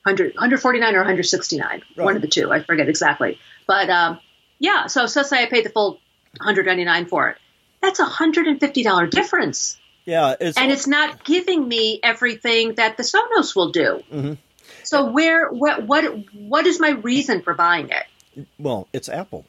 [0.04, 1.82] 100, 149 or 169, right.
[1.96, 2.52] one of the two.
[2.52, 4.20] I forget exactly, but um,
[4.58, 4.86] yeah.
[4.86, 5.92] So, so say I paid the full
[6.38, 7.38] 199 for it.
[7.80, 9.78] That's a hundred and fifty dollar difference.
[10.04, 14.02] Yeah, it's, and it's not giving me everything that the Sonos will do.
[14.12, 14.32] Mm-hmm.
[14.84, 16.04] So where what what
[16.34, 18.46] what is my reason for buying it?
[18.58, 19.44] Well, it's Apple.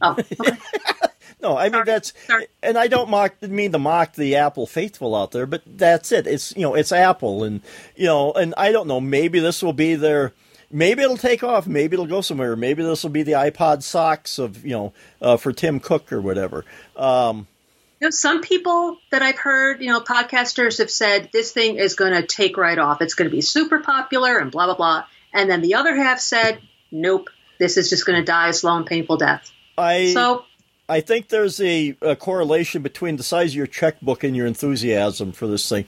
[0.00, 0.56] Oh, okay.
[1.42, 1.84] no, I mean Sorry.
[1.84, 2.46] that's, Sorry.
[2.62, 6.26] and I don't mock mean to mock the Apple faithful out there, but that's it.
[6.26, 7.60] It's you know it's Apple, and
[7.96, 9.00] you know, and I don't know.
[9.00, 10.32] Maybe this will be their.
[10.72, 11.66] Maybe it'll take off.
[11.66, 12.54] Maybe it'll go somewhere.
[12.54, 16.20] Maybe this will be the iPod socks of you know uh, for Tim Cook or
[16.20, 16.64] whatever.
[16.96, 17.48] Um,
[18.00, 21.94] You know, some people that I've heard, you know, podcasters have said this thing is
[21.94, 23.02] going to take right off.
[23.02, 25.04] It's going to be super popular and blah blah blah.
[25.32, 26.60] And then the other half said,
[26.90, 29.50] nope, this is just going to die a slow and painful death.
[29.76, 30.44] I so
[30.90, 35.30] I think there's a, a, correlation between the size of your checkbook and your enthusiasm
[35.30, 35.84] for this thing,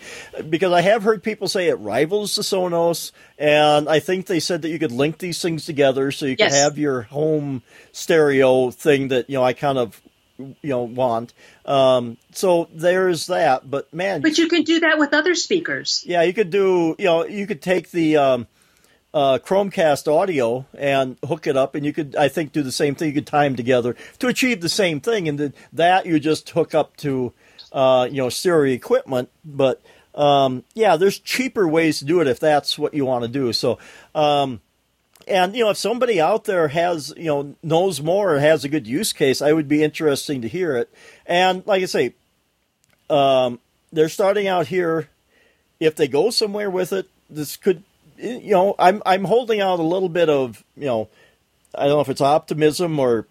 [0.48, 4.62] because I have heard people say it rivals the Sonos, and I think they said
[4.62, 6.52] that you could link these things together so you yes.
[6.52, 10.00] could have your home stereo thing that you know I kind of
[10.38, 11.34] you know want.
[11.66, 16.04] Um, so there's that, but man, but you can do that with other speakers.
[16.06, 18.46] Yeah, you could do you know you could take the um,
[19.14, 22.94] uh, Chromecast audio and hook it up, and you could, I think, do the same
[22.94, 23.08] thing.
[23.08, 26.74] You could tie them together to achieve the same thing, and that you just hook
[26.74, 27.32] up to,
[27.72, 29.28] uh, you know, stereo equipment.
[29.44, 29.82] But
[30.14, 33.52] um, yeah, there's cheaper ways to do it if that's what you want to do.
[33.52, 33.78] So,
[34.14, 34.60] um,
[35.28, 38.68] and you know, if somebody out there has, you know, knows more or has a
[38.68, 40.92] good use case, I would be interesting to hear it.
[41.26, 42.14] And like I say,
[43.10, 43.60] um,
[43.92, 45.08] they're starting out here.
[45.78, 47.82] If they go somewhere with it, this could
[48.22, 51.08] you know, I'm I'm holding out a little bit of you know,
[51.74, 53.26] I don't know if it's optimism or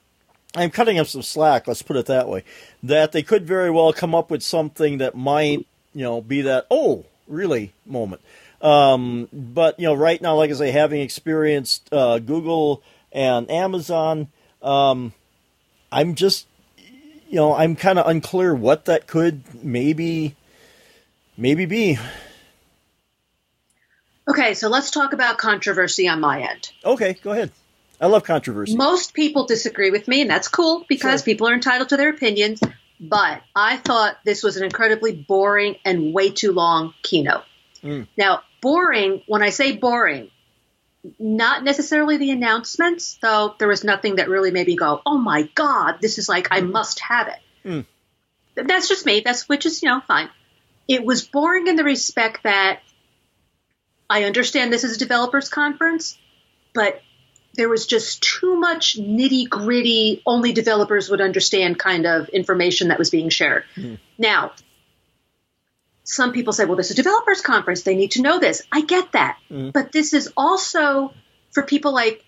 [0.56, 1.68] I'm cutting up some slack.
[1.68, 2.44] Let's put it that way.
[2.84, 6.68] That they could very well come up with something that might you know be that
[6.70, 8.22] oh really moment.
[8.62, 14.28] Um, but you know, right now, like I say, having experienced uh, Google and Amazon,
[14.62, 15.14] um,
[15.92, 16.48] I'm just
[17.30, 20.36] you know I'm kind of unclear what that could maybe
[21.38, 21.98] maybe be.
[24.28, 26.72] Okay, so let's talk about controversy on my end.
[26.86, 27.52] Okay, go ahead.
[28.00, 28.76] I love controversy.
[28.76, 31.26] Most people disagree with me, and that's cool because sure.
[31.26, 32.60] people are entitled to their opinions.
[33.00, 37.44] But I thought this was an incredibly boring and way too long keynote.
[37.84, 38.08] Mm.
[38.16, 40.30] Now, boring, when I say boring,
[41.18, 45.50] not necessarily the announcements, though there was nothing that really made me go, oh my
[45.56, 47.68] God, this is like, I must have it.
[47.68, 47.86] Mm.
[48.54, 49.22] That's just me.
[49.26, 50.30] That's, which is, you know, fine.
[50.88, 52.82] It was boring in the respect that
[54.12, 56.18] I understand this is a developers conference,
[56.74, 57.02] but
[57.54, 63.00] there was just too much nitty gritty, only developers would understand kind of information that
[63.00, 63.64] was being shared.
[63.78, 64.00] Mm.
[64.18, 64.52] Now,
[66.04, 67.84] some people say, well, this is a developers conference.
[67.84, 68.62] They need to know this.
[68.70, 69.38] I get that.
[69.50, 69.72] Mm.
[69.72, 71.14] But this is also
[71.52, 72.22] for people like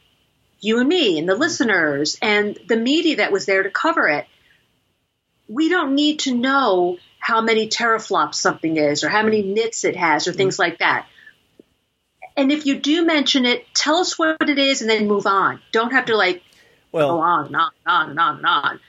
[0.61, 4.25] you and me and the listeners and the media that was there to cover it.
[5.49, 9.97] We don't need to know how many teraflops something is or how many nits it
[9.97, 10.37] has or mm.
[10.37, 11.07] things like that.
[12.35, 15.61] And if you do mention it, tell us what it is and then move on.
[15.71, 16.41] Don't have to like
[16.91, 18.79] well, go on and on and on and on and on.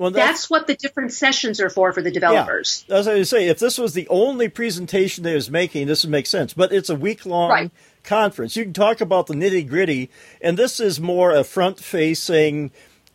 [0.00, 2.86] Well, that's, that's, what the different sessions are for for the developers.
[2.88, 6.10] Yeah, as I say, if this was the only presentation they was making, this would
[6.10, 6.54] make sense.
[6.54, 7.70] But it's a week long right.
[8.02, 8.56] conference.
[8.56, 10.08] You can talk about the nitty gritty,
[10.40, 12.70] and this is more a front facing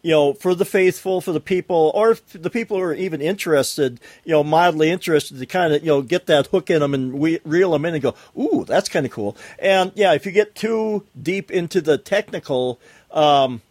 [0.05, 3.99] you know, for the faithful, for the people, or the people who are even interested,
[4.23, 7.13] you know, mildly interested to kind of, you know, get that hook in them and
[7.15, 9.35] we, reel them in and go, ooh, that's kind of cool.
[9.57, 12.79] And yeah, if you get too deep into the technical,
[13.09, 13.63] um,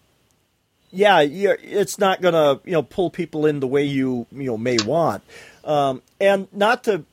[0.90, 4.58] yeah, it's not going to, you know, pull people in the way you, you know,
[4.58, 5.22] may want.
[5.62, 7.04] Um, and not to,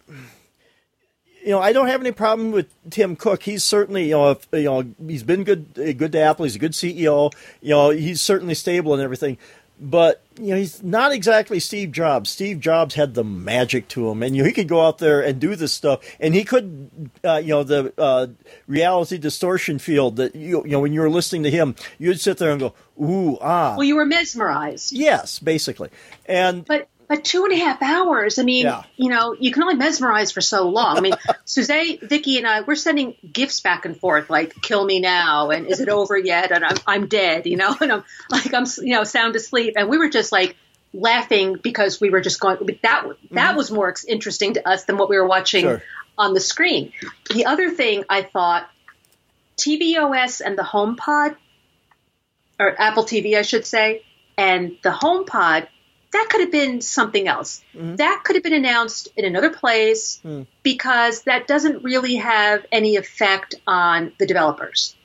[1.44, 3.44] you know, I don't have any problem with Tim Cook.
[3.44, 6.46] He's certainly, you know, if, you know, he's been good, uh, good to Apple.
[6.46, 7.32] He's a good CEO.
[7.62, 9.38] You know, he's certainly stable and everything.
[9.84, 12.30] But you know, he's not exactly Steve Jobs.
[12.30, 15.22] Steve Jobs had the magic to him, and you know, he could go out there
[15.22, 18.28] and do this stuff, and he could, uh, you know, the uh,
[18.68, 22.38] reality distortion field that you, you know, when you were listening to him, you'd sit
[22.38, 23.74] there and go, ooh, ah.
[23.76, 24.92] Well, you were mesmerized.
[24.94, 25.90] Yes, basically,
[26.28, 28.40] and but but two and a half hours.
[28.40, 28.84] I mean, yeah.
[28.96, 30.98] you know, you can only mesmerize for so long.
[30.98, 31.14] I mean,
[31.46, 35.68] Suzanne, Vicky, and I, we're sending gifts back and forth, like "Kill me now" and
[35.68, 38.96] "Is it over yet?" and "I'm I'm dead," you know, and I'm like I'm you
[38.96, 40.56] know sound asleep, and we were just like
[40.94, 42.60] laughing because we were just going.
[42.66, 43.58] That that mm-hmm.
[43.58, 45.84] was more interesting to us than what we were watching sure.
[46.18, 46.94] on the screen.
[47.34, 48.70] The other thing I thought,
[49.58, 51.36] tvOS and the HomePod,
[52.58, 54.06] or Apple TV, I should say,
[54.38, 55.68] and the HomePod
[56.12, 57.64] that could have been something else.
[57.74, 57.96] Mm-hmm.
[57.96, 60.46] That could have been announced in another place mm.
[60.62, 64.96] because that doesn't really have any effect on the developers.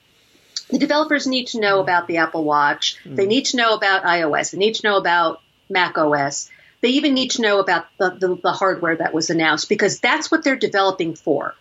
[0.68, 1.82] The developers need to know mm.
[1.82, 2.98] about the Apple Watch.
[3.04, 3.16] Mm.
[3.16, 4.50] They need to know about iOS.
[4.50, 5.40] They need to know about
[5.70, 6.50] Mac OS.
[6.80, 10.30] They even need to know about the, the, the hardware that was announced because that's
[10.30, 11.54] what they're developing for.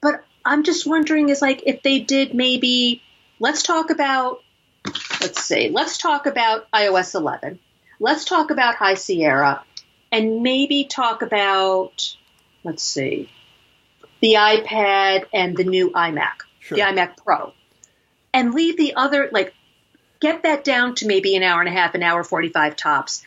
[0.00, 3.02] But I'm just wondering is like if they did maybe
[3.40, 4.42] let's talk about
[5.20, 7.58] let's see, let's talk about iOS 11
[8.00, 9.64] let's talk about High Sierra
[10.10, 12.16] and maybe talk about,
[12.64, 13.30] let's see,
[14.20, 16.76] the iPad and the new iMac, sure.
[16.76, 17.52] the iMac Pro,
[18.32, 19.54] and leave the other, like,
[20.20, 23.22] get that down to maybe an hour and a half, an hour 45 tops.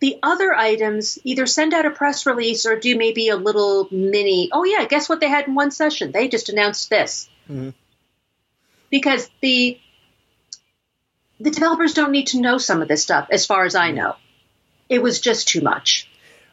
[0.00, 4.50] the other items either send out a press release or do maybe a little mini.
[4.52, 6.12] Oh yeah, guess what they had in one session?
[6.12, 7.28] They just announced this.
[7.50, 7.70] Mm-hmm.
[8.90, 9.80] Because the
[11.40, 14.16] the developers don't need to know some of this stuff, as far as I know.
[14.88, 16.08] It was just too much.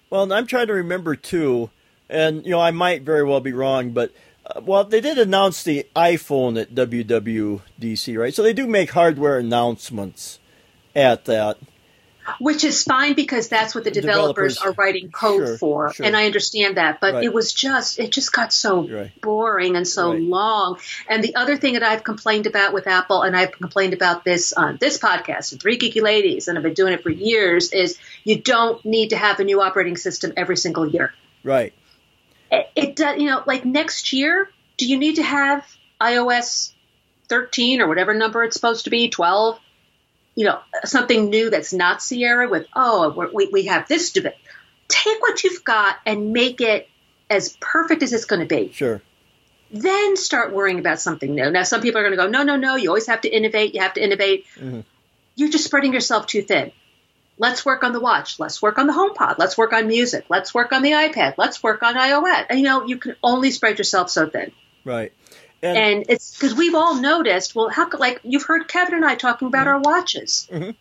[0.10, 1.70] Well, I'm trying to remember too,
[2.10, 4.12] and you know I might very well be wrong, but
[4.46, 8.34] uh, well, they did announce the iPhone at WWDC, right?
[8.34, 10.40] So they do make hardware announcements
[10.96, 11.58] at that.
[12.40, 16.06] Which is fine because that's what the developers, developers are writing code sure, for, sure.
[16.06, 17.00] and I understand that.
[17.02, 17.24] But right.
[17.24, 19.22] it was just, it just got so right.
[19.22, 20.22] boring and so right.
[20.22, 20.80] long.
[21.10, 24.54] And the other thing that I've complained about with Apple, and I've complained about this
[24.54, 28.42] on this podcast, Three Geeky Ladies, and I've been doing it for years, is you
[28.42, 31.14] don't need to have a new operating system every single year.
[31.44, 31.74] Right
[32.76, 35.66] it, does, you know, like next year, do you need to have
[36.00, 36.74] iOS
[37.30, 39.60] 13 or whatever number it's supposed to be, 12?
[40.36, 44.34] You know, something new that's not Sierra with, oh, we, we have this debate.
[44.88, 46.90] Take what you've got and make it
[47.30, 48.72] as perfect as it's going to be.
[48.74, 49.02] Sure.
[49.72, 51.50] Then start worrying about something new.
[51.50, 53.74] Now, some people are going to go, no, no, no, you always have to innovate.
[53.74, 54.46] You have to innovate.
[54.56, 54.82] Mm-hmm.
[55.36, 56.72] You're just spreading yourself too thin.
[57.40, 58.40] Let's work on the watch.
[58.40, 59.40] Let's work on the HomePod.
[59.40, 60.26] Let's work on music.
[60.30, 61.36] Let's work on the iPad.
[61.38, 62.46] Let's work on iOS.
[62.50, 64.52] And, you know, you can only spread yourself so thin.
[64.86, 65.12] Right.
[65.64, 67.56] And, and it's because we've all noticed.
[67.56, 69.88] Well, how like you've heard Kevin and I talking about mm-hmm.
[69.88, 70.48] our watches.
[70.52, 70.72] Mm-hmm.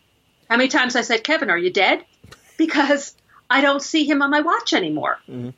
[0.50, 2.04] How many times I said, Kevin, are you dead?
[2.58, 3.16] Because
[3.50, 5.18] I don't see him on my watch anymore.
[5.28, 5.50] Mm-hmm.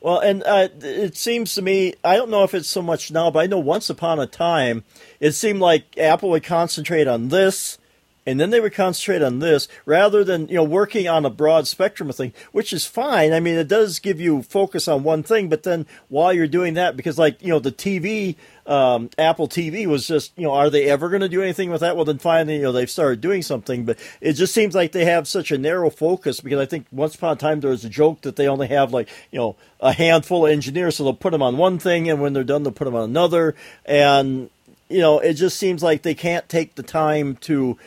[0.00, 3.30] Well, and uh, it seems to me, I don't know if it's so much now,
[3.30, 4.82] but I know once upon a time,
[5.20, 7.78] it seemed like Apple would concentrate on this
[8.26, 11.66] and then they would concentrate on this rather than you know working on a broad
[11.66, 13.32] spectrum of things, which is fine.
[13.32, 16.74] I mean, it does give you focus on one thing, but then while you're doing
[16.74, 20.70] that, because like you know the TV, um, Apple TV was just you know are
[20.70, 21.96] they ever going to do anything with that?
[21.96, 25.06] Well, then finally you know they've started doing something, but it just seems like they
[25.06, 27.90] have such a narrow focus because I think once upon a time there was a
[27.90, 31.32] joke that they only have like you know a handful of engineers, so they'll put
[31.32, 33.54] them on one thing, and when they're done, they'll put them on another,
[33.86, 34.50] and
[34.90, 37.78] you know it just seems like they can't take the time to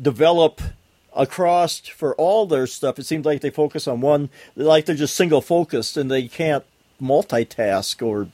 [0.00, 0.60] develop
[1.14, 2.98] across for all their stuff.
[2.98, 6.64] It seems like they focus on one, like they're just single focused and they can't
[7.00, 8.28] multitask or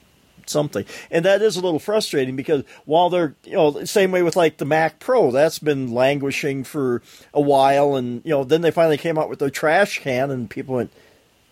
[0.46, 0.84] something.
[1.10, 4.58] And that is a little frustrating because while they're, you know, same way with like
[4.58, 7.02] the Mac Pro, that's been languishing for
[7.32, 7.96] a while.
[7.96, 10.92] And, you know, then they finally came out with the trash can and people went,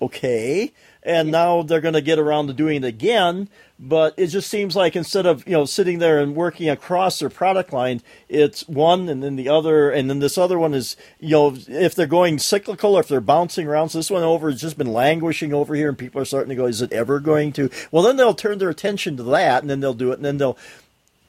[0.03, 0.73] okay
[1.03, 3.49] and now they're going to get around to doing it again.
[3.79, 7.29] But it just seems like instead of you know sitting there and working across their
[7.29, 11.31] product line, it's one and then the other, and then this other one is you
[11.31, 13.89] know if they're going cyclical or if they're bouncing around.
[13.89, 16.55] So this one over has just been languishing over here, and people are starting to
[16.55, 17.71] go, is it ever going to?
[17.91, 20.39] Well, then they'll turn their attention to that, and then they'll do it, and then
[20.39, 20.59] they'll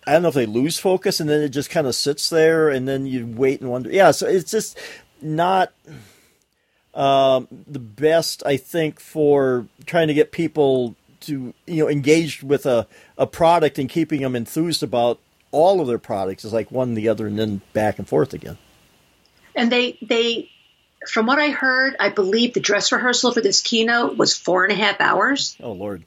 [0.05, 2.69] I don't know if they lose focus and then it just kind of sits there
[2.69, 3.89] and then you wait and wonder.
[3.89, 4.77] Yeah, so it's just
[5.21, 5.71] not
[6.93, 12.65] um, the best, I think, for trying to get people to you know engaged with
[12.65, 12.87] a,
[13.17, 15.19] a product and keeping them enthused about
[15.51, 18.57] all of their products is like one the other and then back and forth again.
[19.55, 20.49] And they they
[21.07, 24.71] from what I heard, I believe the dress rehearsal for this keynote was four and
[24.73, 25.55] a half hours.
[25.61, 26.03] Oh Lord.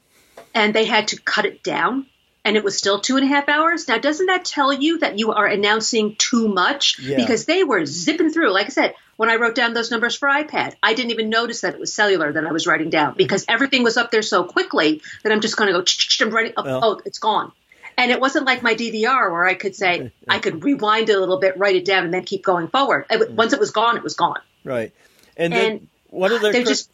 [0.53, 2.07] And they had to cut it down
[2.43, 3.87] and it was still two and a half hours.
[3.87, 6.97] Now, doesn't that tell you that you are announcing too much?
[6.97, 7.17] Yeah.
[7.17, 8.51] Because they were zipping through.
[8.51, 11.61] Like I said, when I wrote down those numbers for iPad, I didn't even notice
[11.61, 14.43] that it was cellular that I was writing down because everything was up there so
[14.45, 17.51] quickly that I'm just going to go, I'm writing, oh, well, oh, it's gone.
[17.97, 21.19] And it wasn't like my DVR where I could say, I could rewind it a
[21.19, 23.07] little bit, write it down, and then keep going forward.
[23.09, 23.31] Mm.
[23.31, 24.39] Once it was gone, it was gone.
[24.63, 24.93] Right.
[25.35, 26.91] And, and what are their, just,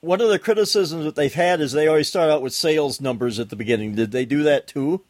[0.00, 3.40] one of the criticisms that they've had is they always start out with sales numbers
[3.40, 3.96] at the beginning.
[3.96, 5.02] Did they do that too?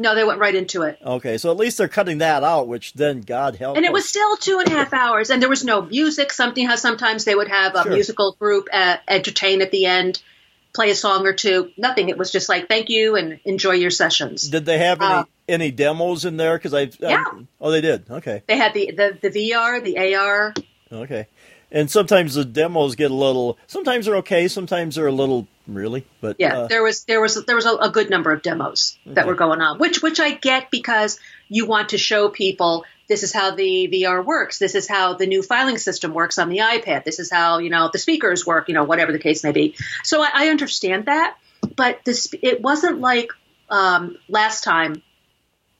[0.00, 0.98] No, they went right into it.
[1.04, 3.76] Okay, so at least they're cutting that out, which then God help.
[3.76, 6.32] And it was still two and a half hours, and there was no music.
[6.32, 7.92] Something how sometimes they would have a sure.
[7.92, 10.22] musical group uh, entertain at the end,
[10.72, 11.70] play a song or two.
[11.76, 12.08] Nothing.
[12.08, 14.48] It was just like thank you and enjoy your sessions.
[14.48, 16.56] Did they have any, uh, any demos in there?
[16.56, 17.24] Because I yeah.
[17.60, 18.10] oh they did.
[18.10, 18.42] Okay.
[18.46, 20.54] They had the, the the VR, the AR.
[20.90, 21.26] Okay
[21.72, 23.58] and sometimes the demos get a little.
[23.66, 24.48] Sometimes they're okay.
[24.48, 26.04] Sometimes they're a little really.
[26.20, 28.98] But yeah, uh, there was there was there was a, a good number of demos
[29.06, 29.14] okay.
[29.14, 31.18] that were going on, which which I get because
[31.48, 34.58] you want to show people this is how the VR works.
[34.58, 37.04] This is how the new filing system works on the iPad.
[37.04, 38.68] This is how you know the speakers work.
[38.68, 39.74] You know whatever the case may be.
[40.04, 41.36] So I, I understand that,
[41.76, 43.32] but this it wasn't like
[43.68, 45.02] um, last time.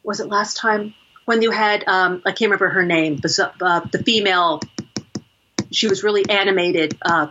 [0.02, 3.80] Was it last time when you had um, I can't remember her name, the, uh,
[3.92, 4.60] the female
[5.70, 6.98] she was really animated.
[7.02, 7.28] Uh,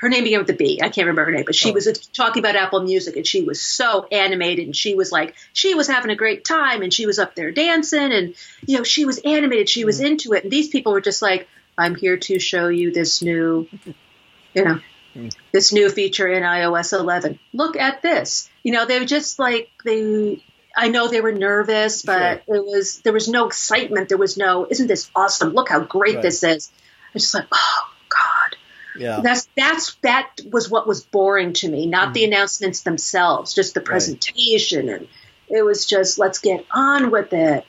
[0.00, 0.80] her name began with the B.
[0.82, 1.74] I can't remember her name, but she oh.
[1.74, 5.74] was talking about Apple Music, and she was so animated, and she was like, she
[5.74, 8.34] was having a great time, and she was up there dancing, and
[8.66, 10.06] you know, she was animated, she was mm.
[10.06, 13.68] into it, and these people were just like, I'm here to show you this new,
[14.54, 14.80] you know,
[15.14, 15.34] mm.
[15.52, 17.38] this new feature in iOS 11.
[17.52, 18.48] Look at this.
[18.62, 20.42] You know, they were just like they.
[20.74, 22.56] I know they were nervous, but sure.
[22.56, 24.08] it was there was no excitement.
[24.08, 25.50] There was no, isn't this awesome?
[25.50, 26.22] Look how great right.
[26.22, 26.70] this is.
[27.14, 27.89] I just like, oh.
[29.00, 29.20] Yeah.
[29.22, 32.14] That's that's that was what was boring to me, not mm.
[32.14, 35.00] the announcements themselves, just the presentation right.
[35.00, 35.08] and
[35.48, 37.64] it was just let's get on with it.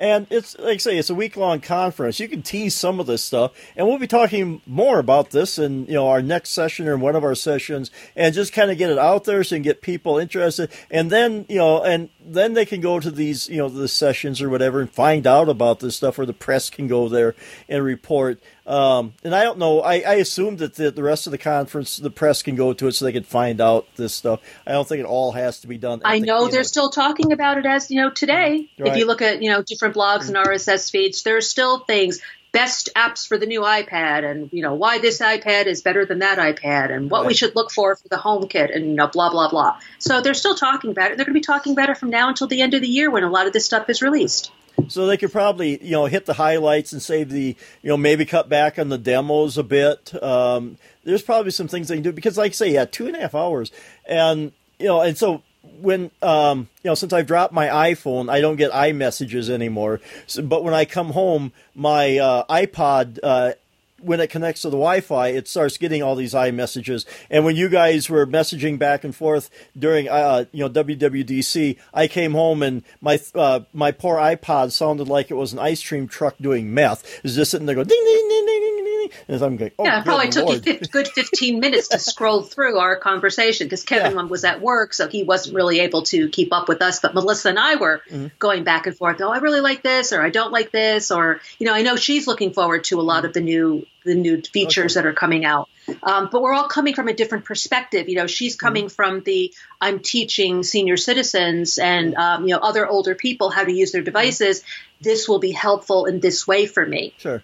[0.00, 2.20] And it's like I say, it's a week long conference.
[2.20, 5.86] You can tease some of this stuff, and we'll be talking more about this in
[5.86, 8.78] you know our next session or in one of our sessions, and just kind of
[8.78, 10.70] get it out there so you can get people interested.
[10.88, 14.40] And then you know, and then they can go to these you know the sessions
[14.40, 17.34] or whatever and find out about this stuff, or the press can go there
[17.68, 18.40] and report.
[18.68, 19.80] Um, and I don't know.
[19.80, 22.88] I, I assume that the, the, rest of the conference, the press can go to
[22.88, 24.40] it so they can find out this stuff.
[24.66, 26.02] I don't think it all has to be done.
[26.04, 28.68] I know they're still talking about it as you know today.
[28.78, 28.92] Right.
[28.92, 32.20] If you look at you know different blogs and RSS feeds, there are still things
[32.52, 36.18] best apps for the new iPad, and you know why this iPad is better than
[36.18, 37.28] that iPad, and what right.
[37.28, 39.78] we should look for for the HomeKit, and you know blah blah blah.
[39.98, 41.16] So they're still talking about it.
[41.16, 43.10] They're going to be talking about it from now until the end of the year
[43.10, 44.50] when a lot of this stuff is released.
[44.88, 48.24] So they could probably, you know, hit the highlights and save the, you know, maybe
[48.24, 50.14] cut back on the demos a bit.
[50.22, 53.16] Um, there's probably some things they can do because, like I say, yeah, two and
[53.16, 53.72] a half hours,
[54.06, 55.42] and you know, and so
[55.80, 60.00] when um, you know, since I've dropped my iPhone, I don't get iMessages anymore.
[60.26, 63.52] So, but when I come home, my uh, iPod uh,
[64.00, 67.04] when it connects to the Wi-Fi, it starts getting all these iMessages.
[67.30, 72.08] And when you guys were messaging back and forth during, uh, you know, WWDC, I
[72.08, 76.08] came home and my uh, my poor iPod sounded like it was an ice cream
[76.08, 77.22] truck doing meth.
[77.22, 78.84] Was just sitting there going ding ding ding ding ding
[79.28, 80.66] And I'm going, oh, yeah, it probably took Lord.
[80.66, 84.22] you good 15 minutes to scroll through our conversation because Kevin yeah.
[84.22, 87.00] was at work, so he wasn't really able to keep up with us.
[87.00, 88.28] But Melissa and I were mm-hmm.
[88.38, 89.20] going back and forth.
[89.20, 91.96] Oh, I really like this, or I don't like this, or you know, I know
[91.96, 95.02] she's looking forward to a lot of the new the new features okay.
[95.02, 95.68] that are coming out.
[96.02, 98.08] Um, but we're all coming from a different perspective.
[98.08, 98.66] You know, she's mm-hmm.
[98.66, 98.94] coming mm-hmm.
[98.94, 103.72] from the I'm teaching senior citizens and um, you know other older people how to
[103.72, 104.60] use their devices.
[104.60, 105.04] Mm-hmm.
[105.04, 107.14] This will be helpful in this way for me.
[107.18, 107.42] Sure.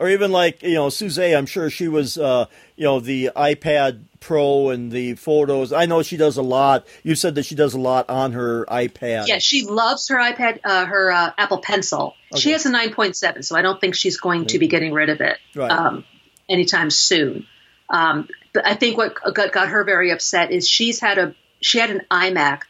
[0.00, 4.00] Or even like you know Suze, I'm sure she was uh, you know the iPad
[4.18, 5.72] Pro and the photos.
[5.72, 6.86] I know she does a lot.
[7.02, 9.28] You said that she does a lot on her iPad.
[9.28, 12.14] Yeah, she loves her iPad, uh, her uh, Apple Pencil.
[12.32, 12.40] Okay.
[12.40, 15.20] She has a 9.7, so I don't think she's going to be getting rid of
[15.20, 15.70] it right.
[15.70, 16.04] um,
[16.48, 17.46] anytime soon.
[17.88, 21.78] Um, but I think what got, got her very upset is she's had a she
[21.78, 22.62] had an iMac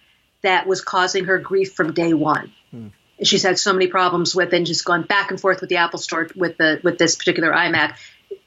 [0.43, 2.53] that was causing her grief from day one.
[3.23, 5.77] She's had so many problems with it and just gone back and forth with the
[5.77, 7.97] Apple Store with the with this particular iMac.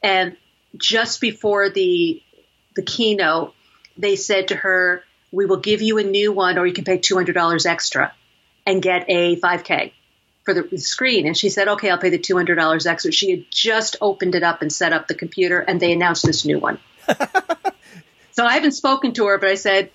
[0.01, 0.35] And
[0.77, 2.21] just before the
[2.75, 3.53] the keynote,
[3.97, 6.97] they said to her, "We will give you a new one, or you can pay
[6.97, 8.13] two hundred dollars extra
[8.65, 9.91] and get a 5K."
[10.43, 11.25] for the screen.
[11.25, 13.11] And she said, okay, I'll pay the $200 extra.
[13.11, 16.43] She had just opened it up and set up the computer, and they announced this
[16.43, 16.79] new one.
[18.31, 19.89] so I haven't spoken to her, but I said,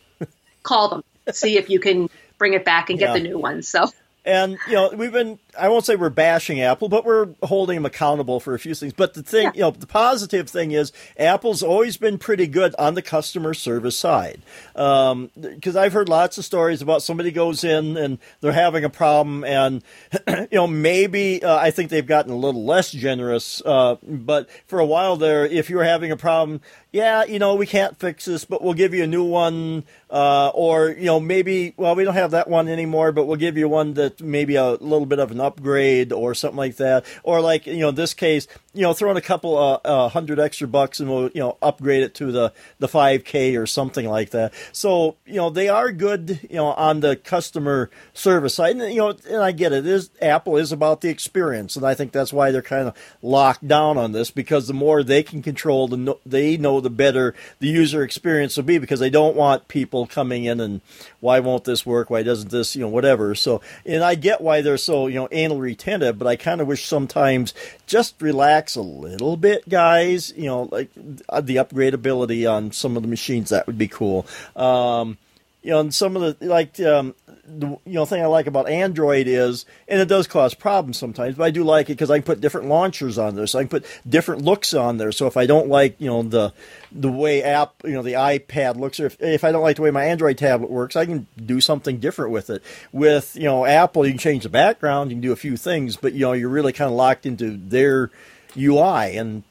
[0.63, 2.09] call them, see if you can
[2.39, 3.15] bring it back and get yeah.
[3.15, 3.63] the new one.
[3.63, 3.89] So.
[4.29, 7.87] And you know, we've been I won't say we're bashing Apple, but we're holding them
[7.87, 8.93] accountable for a few things.
[8.93, 9.53] But the thing, yeah.
[9.55, 13.97] you know, the positive thing is Apple's always been pretty good on the customer service
[13.97, 14.43] side.
[14.75, 15.31] Because um,
[15.77, 19.83] I've heard lots of stories about somebody goes in and they're having a problem, and
[20.29, 23.63] you know, maybe uh, I think they've gotten a little less generous.
[23.65, 26.61] Uh, but for a while there, if you were having a problem,
[26.93, 29.85] yeah, you know, we can't fix this, but we'll give you a new one.
[30.11, 33.59] Uh, or, you know, maybe, well, we don't have that one anymore, but we'll give
[33.59, 37.05] you one that maybe a little bit of an upgrade or something like that.
[37.23, 38.49] Or like, you know, in this case,
[38.79, 41.59] you know, throw in a couple uh, uh, hundred extra bucks and we'll, you know,
[41.61, 44.55] upgrade it to the, the 5K or something like that.
[44.71, 48.77] So, you know, they are good, you know, on the customer service side.
[48.77, 49.85] And, you know, and I get it.
[49.85, 51.75] it is Apple is about the experience.
[51.75, 55.03] And I think that's why they're kind of locked down on this because the more
[55.03, 59.01] they can control, the no, they know the better the user experience will be because
[59.01, 60.83] they don't want people coming in and
[61.19, 62.11] why won't this work?
[62.11, 63.35] Why doesn't this, you know, whatever.
[63.35, 66.69] So, and I get why they're so, you know, anal retentive, but I kind of
[66.69, 67.55] wish sometimes
[67.89, 70.33] just relax a little bit, guys.
[70.37, 70.91] You know, like
[71.29, 74.27] uh, the upgradability on some of the machines that would be cool.
[74.57, 75.19] Um,
[75.63, 77.15] you know, and some of the like um,
[77.45, 81.35] the you know thing I like about Android is, and it does cause problems sometimes,
[81.35, 83.63] but I do like it because I can put different launchers on there, so I
[83.63, 85.11] can put different looks on there.
[85.11, 86.53] So if I don't like you know the
[86.93, 89.83] the way app you know the iPad looks, or if, if I don't like the
[89.83, 92.63] way my Android tablet works, I can do something different with it.
[92.93, 95.97] With you know Apple, you can change the background, you can do a few things,
[95.97, 98.11] but you know you're really kind of locked into their
[98.57, 99.43] UI and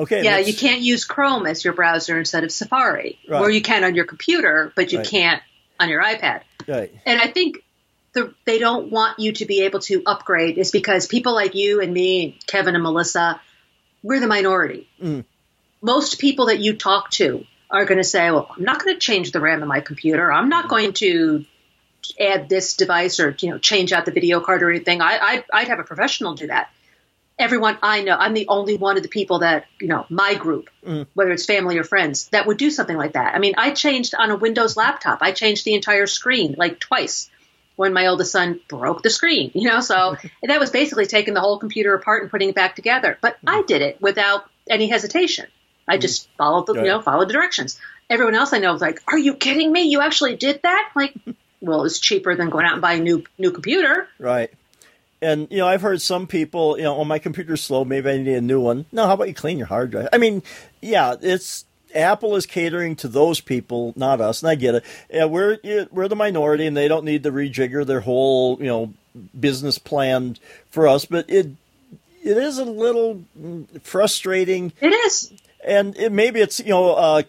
[0.00, 0.22] Okay.
[0.22, 3.40] Yeah, you can't use Chrome as your browser instead of Safari, right.
[3.40, 5.08] or you can on your computer, but you right.
[5.08, 5.42] can't
[5.80, 6.42] on your iPad.
[6.68, 6.94] Right.
[7.04, 7.64] And I think
[8.12, 11.80] the, they don't want you to be able to upgrade is because people like you
[11.80, 13.40] and me, Kevin and Melissa,
[14.02, 14.88] we're the minority.
[15.02, 15.24] Mm.
[15.82, 19.00] Most people that you talk to are going to say, well, I'm not going to
[19.00, 20.32] change the RAM of my computer.
[20.32, 21.44] I'm not going to
[22.18, 25.00] add this device or you know change out the video card or anything.
[25.00, 26.70] I, I'd, I'd have a professional do that.
[27.38, 30.70] Everyone I know, I'm the only one of the people that you know my group,
[30.84, 31.06] mm.
[31.14, 33.34] whether it's family or friends, that would do something like that.
[33.34, 35.18] I mean, I changed on a Windows laptop.
[35.22, 37.30] I changed the entire screen like twice
[37.76, 39.52] when my oldest son broke the screen.
[39.54, 42.74] You know, so that was basically taking the whole computer apart and putting it back
[42.74, 43.16] together.
[43.20, 45.46] But I did it without any hesitation.
[45.86, 46.00] I mm-hmm.
[46.02, 47.78] just followed the, you know, followed the directions.
[48.10, 49.82] Everyone else I know was like, "Are you kidding me?
[49.82, 51.14] You actually did that?" Like,
[51.60, 54.08] well, it's cheaper than going out and buying a new new computer.
[54.18, 54.50] Right.
[55.20, 57.84] And you know, I've heard some people, you know, oh, my computer's slow.
[57.84, 58.86] Maybe I need a new one.
[58.92, 60.08] No, how about you clean your hard drive?
[60.12, 60.42] I mean,
[60.80, 61.64] yeah, it's
[61.94, 64.84] Apple is catering to those people, not us, and I get it.
[65.10, 65.58] Yeah, we're
[65.90, 68.94] we're the minority, and they don't need to rejigger their whole, you know,
[69.38, 70.36] business plan
[70.70, 71.04] for us.
[71.04, 71.48] But it
[72.22, 73.24] it is a little
[73.82, 74.72] frustrating.
[74.80, 75.32] It is
[75.64, 77.22] and it, maybe it's you know uh,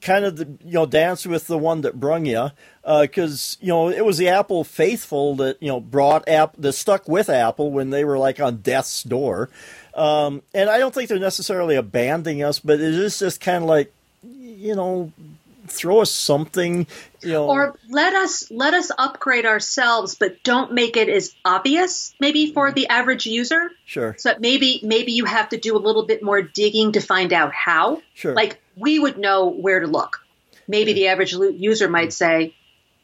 [0.00, 2.50] kind of the you know dance with the one that brung you
[2.82, 6.72] because uh, you know it was the Apple faithful that you know brought app that
[6.72, 9.48] stuck with Apple when they were like on death's door,
[9.94, 13.68] um, and I don't think they're necessarily abandoning us, but it is just kind of
[13.68, 13.92] like
[14.22, 15.12] you know
[15.68, 16.86] throw us something,
[17.22, 17.48] you know.
[17.48, 22.14] Or let us let us upgrade ourselves, but don't make it as obvious.
[22.20, 23.70] Maybe for the average user.
[23.84, 24.14] Sure.
[24.18, 27.52] So maybe maybe you have to do a little bit more digging to find out
[27.52, 28.02] how.
[28.14, 28.34] Sure.
[28.34, 30.20] Like we would know where to look.
[30.68, 32.54] Maybe the average user might say,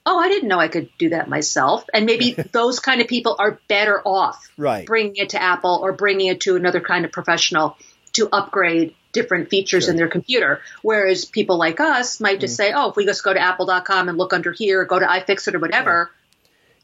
[0.04, 3.36] "Oh, I didn't know I could do that myself," and maybe those kind of people
[3.38, 4.86] are better off right.
[4.86, 7.76] bringing it to Apple or bringing it to another kind of professional
[8.12, 9.90] to upgrade different features sure.
[9.90, 10.60] in their computer.
[10.82, 12.70] Whereas people like us might just mm-hmm.
[12.70, 15.54] say, oh, if we just go to apple.com and look under here, go to iFixit
[15.54, 16.10] or whatever.
[16.10, 16.18] Yeah.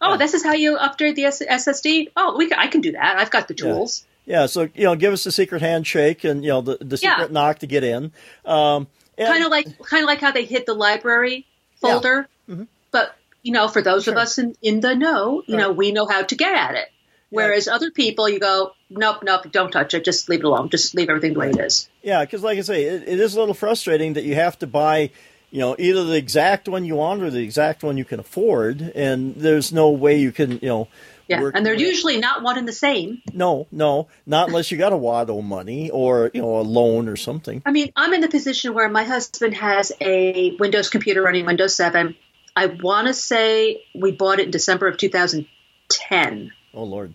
[0.01, 0.17] Oh, yeah.
[0.19, 2.13] this is how you upgrade the SSD.
[2.17, 3.19] Oh, we can, I can do that.
[3.19, 4.05] I've got the tools.
[4.29, 4.41] Yeah.
[4.41, 4.47] yeah.
[4.47, 7.61] so you know, give us the secret handshake and you know the, the secret knock
[7.61, 8.13] to get in.
[8.45, 8.87] Um,
[9.19, 11.47] kind of like kind of like how they hit the library
[11.81, 12.65] folder, mm-hmm.
[12.91, 14.15] but you know, for those sure.
[14.15, 15.63] of us in, in the know, you right.
[15.63, 16.89] know, we know how to get at it.
[17.31, 17.75] Whereas yeah.
[17.75, 20.05] other people, you go, nope, nope, don't touch it.
[20.05, 20.71] Just leave it alone.
[20.71, 21.89] Just leave everything the way it is.
[22.03, 24.67] Yeah, because like I say, it, it is a little frustrating that you have to
[24.67, 25.11] buy,
[25.51, 28.81] you know, either the exact one you want or the exact one you can afford,
[28.95, 30.89] and there's no way you can, you know.
[31.29, 33.21] Yeah, and they're usually not one and the same.
[33.35, 37.07] No, no, not unless you got a wad of money or you know a loan
[37.07, 37.63] or something.
[37.67, 41.77] I mean, I'm in the position where my husband has a Windows computer running Windows
[41.77, 42.17] 7.
[42.57, 46.53] I want to say we bought it in December of 2010.
[46.73, 47.15] Oh Lord.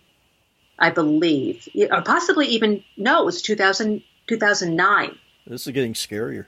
[0.78, 5.18] I believe, or possibly even no, it was 2000, 2009.
[5.48, 6.46] This is getting scarier.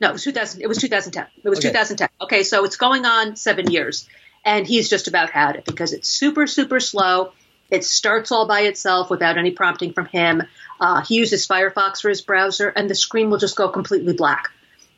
[0.00, 0.60] No, it was 2000.
[0.60, 1.26] It was 2010.
[1.44, 1.68] It was okay.
[1.68, 2.08] 2010.
[2.20, 4.08] Okay, so it's going on seven years,
[4.44, 7.32] and he's just about had it because it's super, super slow.
[7.70, 10.42] It starts all by itself without any prompting from him.
[10.80, 14.50] Uh, he uses Firefox for his browser, and the screen will just go completely black.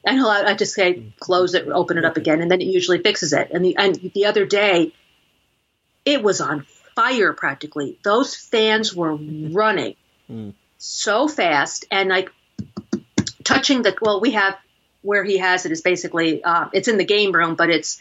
[0.05, 3.01] And he'll, I just say, close it, open it up again, and then it usually
[3.01, 3.51] fixes it.
[3.53, 4.93] And the and the other day,
[6.05, 7.99] it was on fire practically.
[8.03, 9.97] Those fans were running
[10.31, 10.55] mm.
[10.79, 12.31] so fast and like
[13.45, 14.57] touching the well, we have
[15.03, 18.01] where he has it is basically uh, it's in the game room, but it's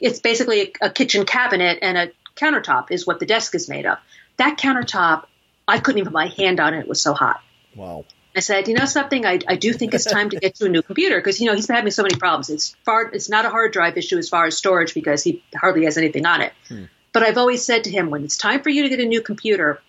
[0.00, 3.86] it's basically a, a kitchen cabinet and a countertop is what the desk is made
[3.86, 3.98] of.
[4.36, 5.26] That countertop,
[5.66, 7.40] I couldn't even put my hand on it; it was so hot.
[7.74, 8.04] Wow.
[8.36, 10.68] I said, you know something, I, I do think it's time to get to a
[10.68, 12.50] new computer because you know he's been having so many problems.
[12.50, 15.86] It's far, it's not a hard drive issue as far as storage because he hardly
[15.86, 16.52] has anything on it.
[16.68, 16.84] Hmm.
[17.12, 19.22] But I've always said to him, when it's time for you to get a new
[19.22, 19.80] computer,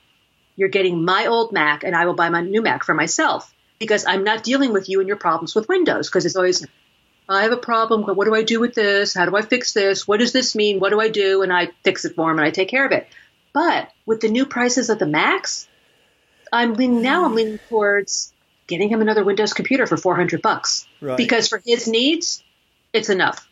[0.56, 4.06] you're getting my old Mac and I will buy my new Mac for myself because
[4.08, 6.66] I'm not dealing with you and your problems with Windows because it's always,
[7.30, 8.04] I have a problem.
[8.04, 9.14] What do I do with this?
[9.14, 10.08] How do I fix this?
[10.08, 10.80] What does this mean?
[10.80, 11.44] What do I do?
[11.44, 13.08] And I fix it for him and I take care of it.
[13.54, 15.68] But with the new prices of the Macs,
[16.52, 17.26] I'm leaning now.
[17.26, 18.34] I'm leaning towards
[18.68, 21.18] getting him another Windows computer for 400 bucks right.
[21.18, 22.44] because for his needs,
[22.94, 23.48] it's enough.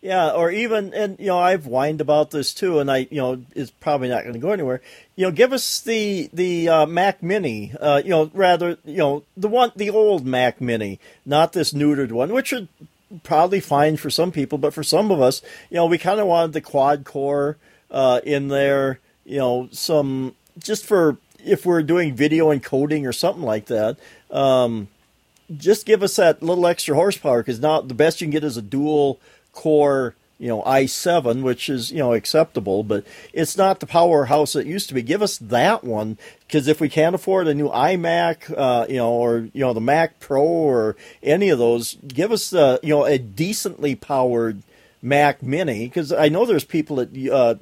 [0.00, 3.42] Yeah, or even and you know I've whined about this too, and I you know
[3.56, 4.80] is probably not going to go anywhere.
[5.16, 7.72] You know, give us the the uh, Mac Mini.
[7.78, 12.12] Uh, you know, rather you know the one the old Mac Mini, not this neutered
[12.12, 12.68] one, which are
[13.22, 16.26] probably fine for some people, but for some of us, you know, we kind of
[16.26, 17.56] wanted the quad core
[17.90, 19.00] uh, in there.
[19.24, 23.98] You know, some just for if we're doing video encoding or something like that.
[24.30, 24.88] Um,
[25.56, 28.56] just give us that little extra horsepower because now the best you can get is
[28.56, 29.18] a dual
[29.52, 34.66] core you know i7 which is you know acceptable but it's not the powerhouse that
[34.66, 35.02] used to be.
[35.02, 36.16] Give us that one
[36.46, 39.80] because if we can't afford a new imac uh, you know or you know the
[39.80, 44.62] mac pro or any of those give us uh, you know a decently powered
[45.00, 47.54] mac mini because i know there's people that uh,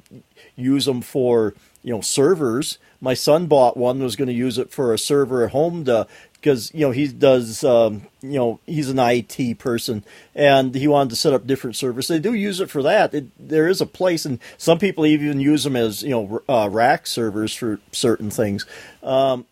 [0.55, 1.53] use them for
[1.87, 2.79] you know servers.
[2.99, 6.05] My son bought one was going to use it for a server at home to
[6.39, 10.03] because you know he does um, you know he's an IT person
[10.35, 12.07] and he wanted to set up different servers.
[12.07, 13.13] They do use it for that.
[13.13, 16.69] It, there is a place, and some people even use them as you know uh,
[16.71, 18.65] rack servers for certain things.
[19.03, 19.45] Um,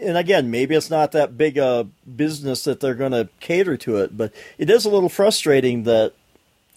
[0.00, 3.96] and again, maybe it's not that big a business that they're going to cater to
[3.96, 6.12] it, but it is a little frustrating that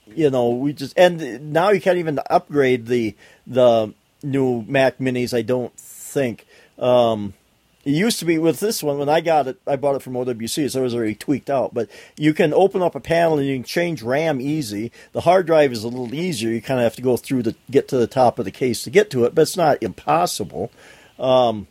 [0.07, 3.93] you know we just and now you can't even upgrade the the
[4.23, 5.37] new Mac Minis.
[5.37, 6.45] I don't think.
[6.79, 7.35] Um,
[7.83, 9.59] it used to be with this one when I got it.
[9.65, 11.73] I bought it from OWC, so it was already tweaked out.
[11.73, 14.91] But you can open up a panel and you can change RAM easy.
[15.13, 16.51] The hard drive is a little easier.
[16.51, 18.83] You kind of have to go through to get to the top of the case
[18.83, 20.71] to get to it, but it's not impossible.
[21.19, 21.67] Um,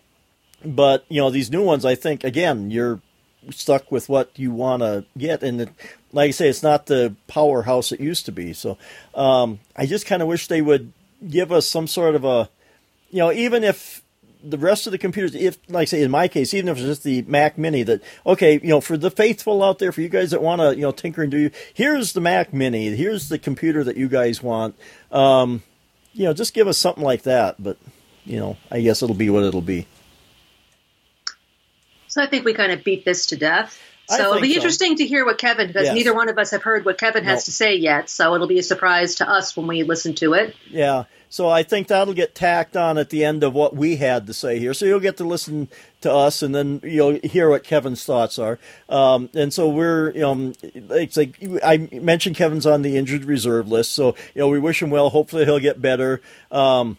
[0.64, 3.00] but you know these new ones, I think again you're
[3.50, 5.70] stuck with what you want to get, and it,
[6.12, 8.52] like I say, it's not the powerhouse it used to be.
[8.52, 8.76] So
[9.14, 10.92] um, I just kind of wish they would
[11.28, 12.50] give us some sort of a,
[13.10, 14.02] you know, even if
[14.42, 17.04] the rest of the computers, if like say in my case, even if it's just
[17.04, 20.30] the Mac Mini, that okay, you know, for the faithful out there, for you guys
[20.30, 23.38] that want to, you know, tinker and do, you, here's the Mac Mini, here's the
[23.38, 24.76] computer that you guys want.
[25.10, 25.62] Um,
[26.12, 27.62] you know, just give us something like that.
[27.62, 27.78] But
[28.24, 29.86] you know, I guess it'll be what it'll be.
[32.08, 33.80] So I think we kind of beat this to death.
[34.16, 34.56] So it'll be so.
[34.56, 35.94] interesting to hear what Kevin, because yes.
[35.94, 38.10] neither one of us have heard what Kevin has to say yet.
[38.10, 40.56] So it'll be a surprise to us when we listen to it.
[40.68, 41.04] Yeah.
[41.28, 44.34] So I think that'll get tacked on at the end of what we had to
[44.34, 44.74] say here.
[44.74, 45.68] So you'll get to listen
[46.00, 48.58] to us, and then you'll hear what Kevin's thoughts are.
[48.88, 53.68] Um, and so we're, you know, it's like I mentioned, Kevin's on the injured reserve
[53.68, 53.92] list.
[53.92, 55.08] So you know, we wish him well.
[55.10, 56.20] Hopefully, he'll get better.
[56.50, 56.98] Um,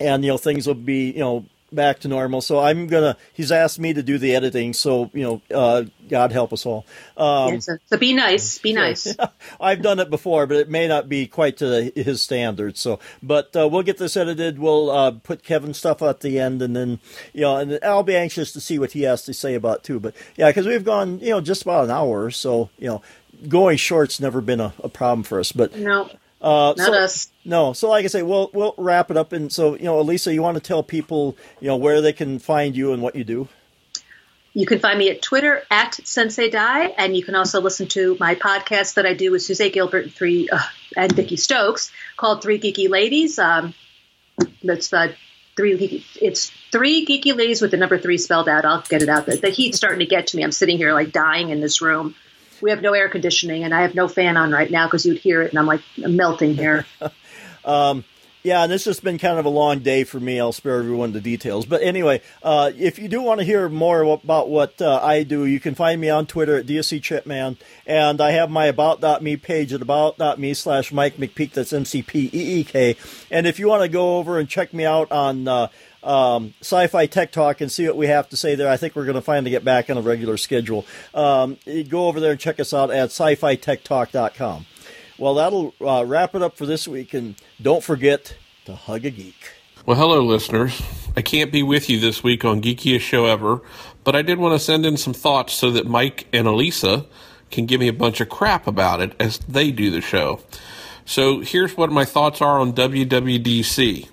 [0.00, 2.40] and you know, things will be, you know back to normal.
[2.40, 3.16] So I'm gonna.
[3.32, 4.72] He's asked me to do the editing.
[4.72, 6.86] So you know, uh, God help us all.
[7.16, 8.58] Um, yeah, so, be nice.
[8.58, 9.14] Be nice.
[9.60, 12.80] I've done it before, but it may not be quite to his standards.
[12.80, 14.58] So, but uh, we'll get this edited.
[14.58, 16.98] We'll uh, put Kevin's stuff at the end, and then
[17.32, 20.00] you know, and I'll be anxious to see what he has to say about too.
[20.00, 23.02] But yeah, because we've gone you know just about an hour, so you know.
[23.48, 26.10] Going short's never been a, a problem for us, but no,
[26.40, 27.32] uh, Not so, us.
[27.44, 27.72] No.
[27.72, 29.32] So, like I say, we'll we'll wrap it up.
[29.32, 32.38] And so, you know, Elisa, you want to tell people, you know, where they can
[32.38, 33.48] find you and what you do?
[34.52, 38.16] You can find me at Twitter at Sensei Die, and you can also listen to
[38.18, 40.58] my podcast that I do with Suzette Gilbert and three uh,
[40.96, 43.38] and Vicki Stokes called Three Geeky Ladies.
[43.38, 43.74] Um,
[44.62, 45.14] that's the
[45.56, 45.76] three.
[45.78, 48.64] Geeky, it's three geeky ladies with the number three spelled out.
[48.64, 49.26] I'll get it out.
[49.26, 50.42] The, the heat's starting to get to me.
[50.42, 52.16] I'm sitting here like dying in this room
[52.60, 55.18] we have no air conditioning, and I have no fan on right now because you'd
[55.18, 56.86] hear it, and I'm like I'm melting here.
[57.64, 58.04] um,
[58.42, 60.40] yeah, and this has been kind of a long day for me.
[60.40, 61.66] I'll spare everyone the details.
[61.66, 65.44] But anyway, uh, if you do want to hear more about what uh, I do,
[65.44, 67.58] you can find me on Twitter at DSC Chipman.
[67.86, 71.52] And I have my About.me page at About.me slash Mike McPeek.
[71.52, 72.96] That's M C P E E K.
[73.30, 75.68] And if you want to go over and check me out on uh,
[76.02, 78.68] um, Sci-Fi Tech Talk and see what we have to say there.
[78.68, 80.86] I think we're going to finally get back on a regular schedule.
[81.14, 84.66] Um, go over there and check us out at sci-fi-tech-talk.com.
[85.18, 89.10] Well, that'll uh, wrap it up for this week, and don't forget to hug a
[89.10, 89.52] geek.
[89.84, 90.80] Well, hello, listeners.
[91.16, 93.60] I can't be with you this week on Geekiest Show Ever,
[94.04, 97.06] but I did want to send in some thoughts so that Mike and Elisa
[97.50, 100.40] can give me a bunch of crap about it as they do the show.
[101.04, 104.08] So here's what my thoughts are on WWDC.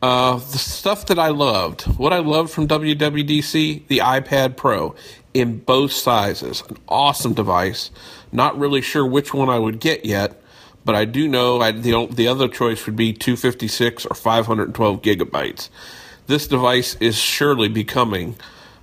[0.00, 4.94] Uh, the stuff that I loved, what I loved from WWDC, the iPad Pro
[5.34, 6.62] in both sizes.
[6.68, 7.90] An awesome device.
[8.30, 10.40] Not really sure which one I would get yet,
[10.84, 15.68] but I do know I, the, the other choice would be 256 or 512 gigabytes.
[16.28, 18.36] This device is surely becoming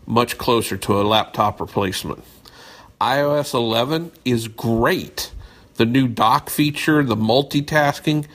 [0.06, 2.24] much closer to a laptop replacement.
[3.00, 5.32] iOS 11 is great.
[5.76, 8.26] The new dock feature, the multitasking,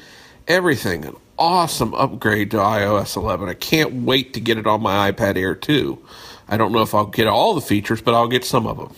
[0.48, 1.04] everything.
[1.04, 3.48] An awesome upgrade to iOS 11.
[3.48, 5.98] I can't wait to get it on my iPad Air 2.
[6.46, 8.94] I don't know if I'll get all the features, but I'll get some of them.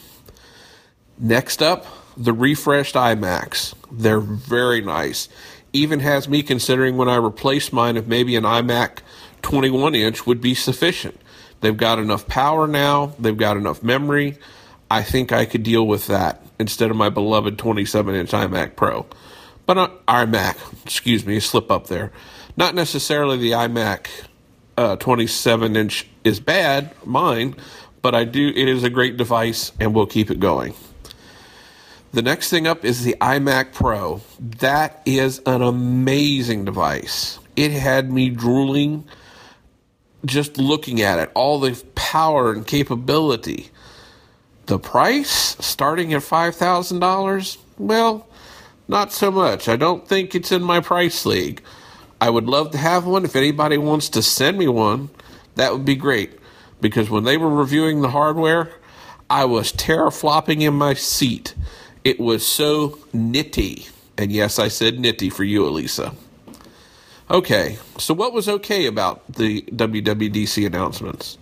[1.18, 1.86] Next up,
[2.16, 3.74] the refreshed iMacs.
[3.90, 5.28] They're very nice.
[5.72, 8.98] Even has me considering when I replace mine if maybe an iMac
[9.42, 11.20] 21 inch would be sufficient.
[11.60, 14.36] They've got enough power now, they've got enough memory.
[14.90, 19.06] I think I could deal with that instead of my beloved 27 inch iMac Pro.
[19.64, 22.12] But uh, iMac, excuse me, slip up there.
[22.56, 24.08] Not necessarily the iMac
[24.76, 27.56] uh, 27 inch is bad, mine,
[28.02, 28.48] but I do.
[28.48, 30.74] It is a great device, and we'll keep it going.
[32.12, 34.20] The next thing up is the iMac Pro.
[34.38, 37.38] That is an amazing device.
[37.56, 39.04] It had me drooling
[40.24, 41.30] just looking at it.
[41.34, 43.70] All the power and capability.
[44.66, 47.58] The price starting at five thousand dollars.
[47.78, 48.26] Well,
[48.88, 49.68] not so much.
[49.68, 51.62] I don't think it's in my price league.
[52.22, 53.24] I would love to have one.
[53.24, 55.10] If anybody wants to send me one,
[55.56, 56.38] that would be great.
[56.80, 58.70] Because when they were reviewing the hardware,
[59.28, 61.56] I was teraflopping in my seat.
[62.04, 63.90] It was so nitty.
[64.16, 66.14] And yes, I said nitty for you, Elisa.
[67.28, 71.38] Okay, so what was okay about the WWDC announcements?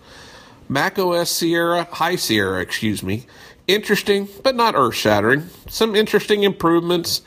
[0.67, 3.27] Mac OS Sierra, High Sierra, excuse me.
[3.67, 5.47] Interesting, but not earth shattering.
[5.69, 7.21] Some interesting improvements,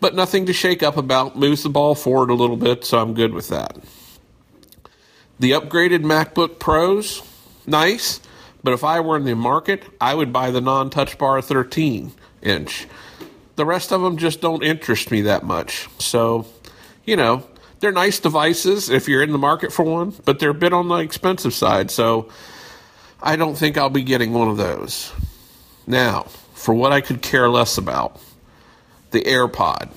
[0.00, 1.36] but nothing to shake up about.
[1.36, 3.76] Moves the ball forward a little bit, so I'm good with that.
[5.38, 7.22] The upgraded MacBook Pros,
[7.66, 8.20] nice,
[8.62, 12.12] but if I were in the market, I would buy the non touch bar 13
[12.42, 12.86] inch.
[13.56, 15.88] The rest of them just don't interest me that much.
[15.98, 16.46] So,
[17.04, 17.46] you know,
[17.80, 20.88] they're nice devices if you're in the market for one, but they're a bit on
[20.88, 21.90] the expensive side.
[21.90, 22.30] So,
[23.22, 25.12] I don't think I'll be getting one of those.
[25.86, 26.24] Now,
[26.54, 28.20] for what I could care less about,
[29.16, 29.88] the AirPod.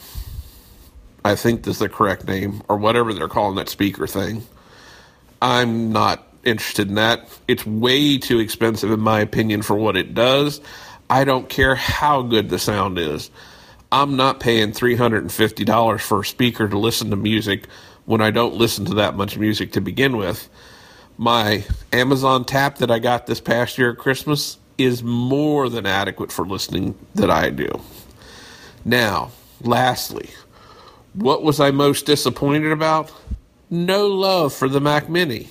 [1.25, 4.43] I think that's the correct name, or whatever they're calling that speaker thing.
[5.41, 7.27] I'm not interested in that.
[7.47, 10.61] It's way too expensive, in my opinion, for what it does.
[11.09, 13.29] I don't care how good the sound is.
[13.91, 17.67] I'm not paying $350 for a speaker to listen to music
[18.05, 20.49] when I don't listen to that much music to begin with
[21.19, 26.31] my Amazon tap that I got this past year at Christmas is more than adequate
[26.31, 27.67] for listening that I do.
[28.85, 29.31] Now,
[29.61, 30.29] lastly,
[31.13, 33.11] what was I most disappointed about?
[33.69, 35.49] No love for the Mac Mini.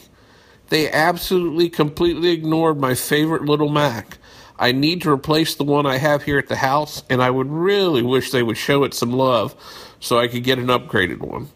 [0.71, 4.19] They absolutely completely ignored my favorite little Mac.
[4.59, 7.49] I need to replace the one I have here at the house, and I would
[7.49, 9.55] really wish they would show it some love
[10.01, 11.49] so I could get an upgraded one.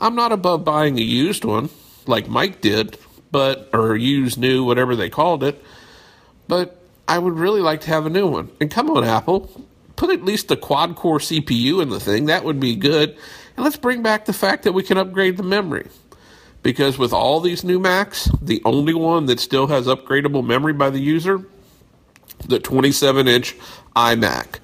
[0.00, 1.70] I'm not above buying a used one,
[2.06, 2.98] like Mike did,
[3.30, 5.62] but or use new, whatever they called it.
[6.46, 8.50] But I would really like to have a new one.
[8.60, 9.67] And come on, Apple,
[9.98, 12.26] put at least a quad core CPU in the thing.
[12.26, 13.10] That would be good.
[13.56, 15.88] And let's bring back the fact that we can upgrade the memory.
[16.62, 20.90] Because with all these new Macs, the only one that still has upgradable memory by
[20.90, 21.44] the user,
[22.46, 23.56] the 27 inch
[23.96, 24.60] iMac.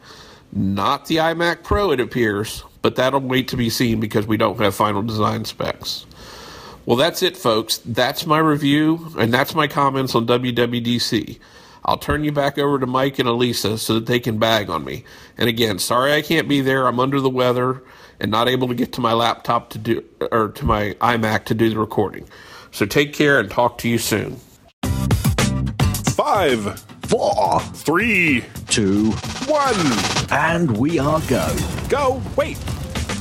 [0.53, 4.61] Not the iMac Pro, it appears, but that'll wait to be seen because we don't
[4.61, 6.07] have final design specs.
[6.87, 7.79] Well, that's it, folks.
[7.79, 11.41] That's my review, and that's my comments on WWDC.
[11.85, 14.85] I'll turn you back over to Mike and Elisa so that they can bag on
[14.85, 15.05] me.
[15.37, 16.87] And again, sorry I can't be there.
[16.87, 17.83] I'm under the weather
[18.21, 21.55] and not able to get to my laptop to do or to my iMac to
[21.55, 22.27] do the recording.
[22.71, 24.37] So take care and talk to you soon.
[26.15, 29.11] Five, four, three, two,
[29.47, 29.77] one,
[30.31, 31.57] and we are go.
[31.89, 32.23] Go.
[32.37, 32.59] Wait.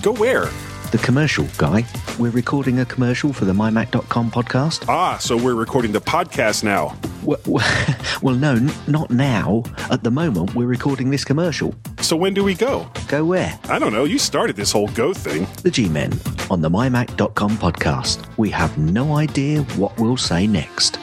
[0.02, 0.49] Go where?
[0.94, 1.84] The commercial, Guy.
[2.20, 4.88] We're recording a commercial for the MyMac.com podcast.
[4.88, 6.95] Ah, so we're recording the podcast now.
[7.24, 7.40] Well,
[8.22, 9.64] well, no, not now.
[9.90, 11.74] At the moment, we're recording this commercial.
[11.99, 12.88] So when do we go?
[13.07, 13.60] Go where?
[13.70, 14.03] I don't know.
[14.03, 15.48] You started this whole go thing.
[15.64, 16.14] The G Men
[16.52, 18.28] on the MyMac.com podcast.
[18.38, 20.99] We have no idea what we'll say next.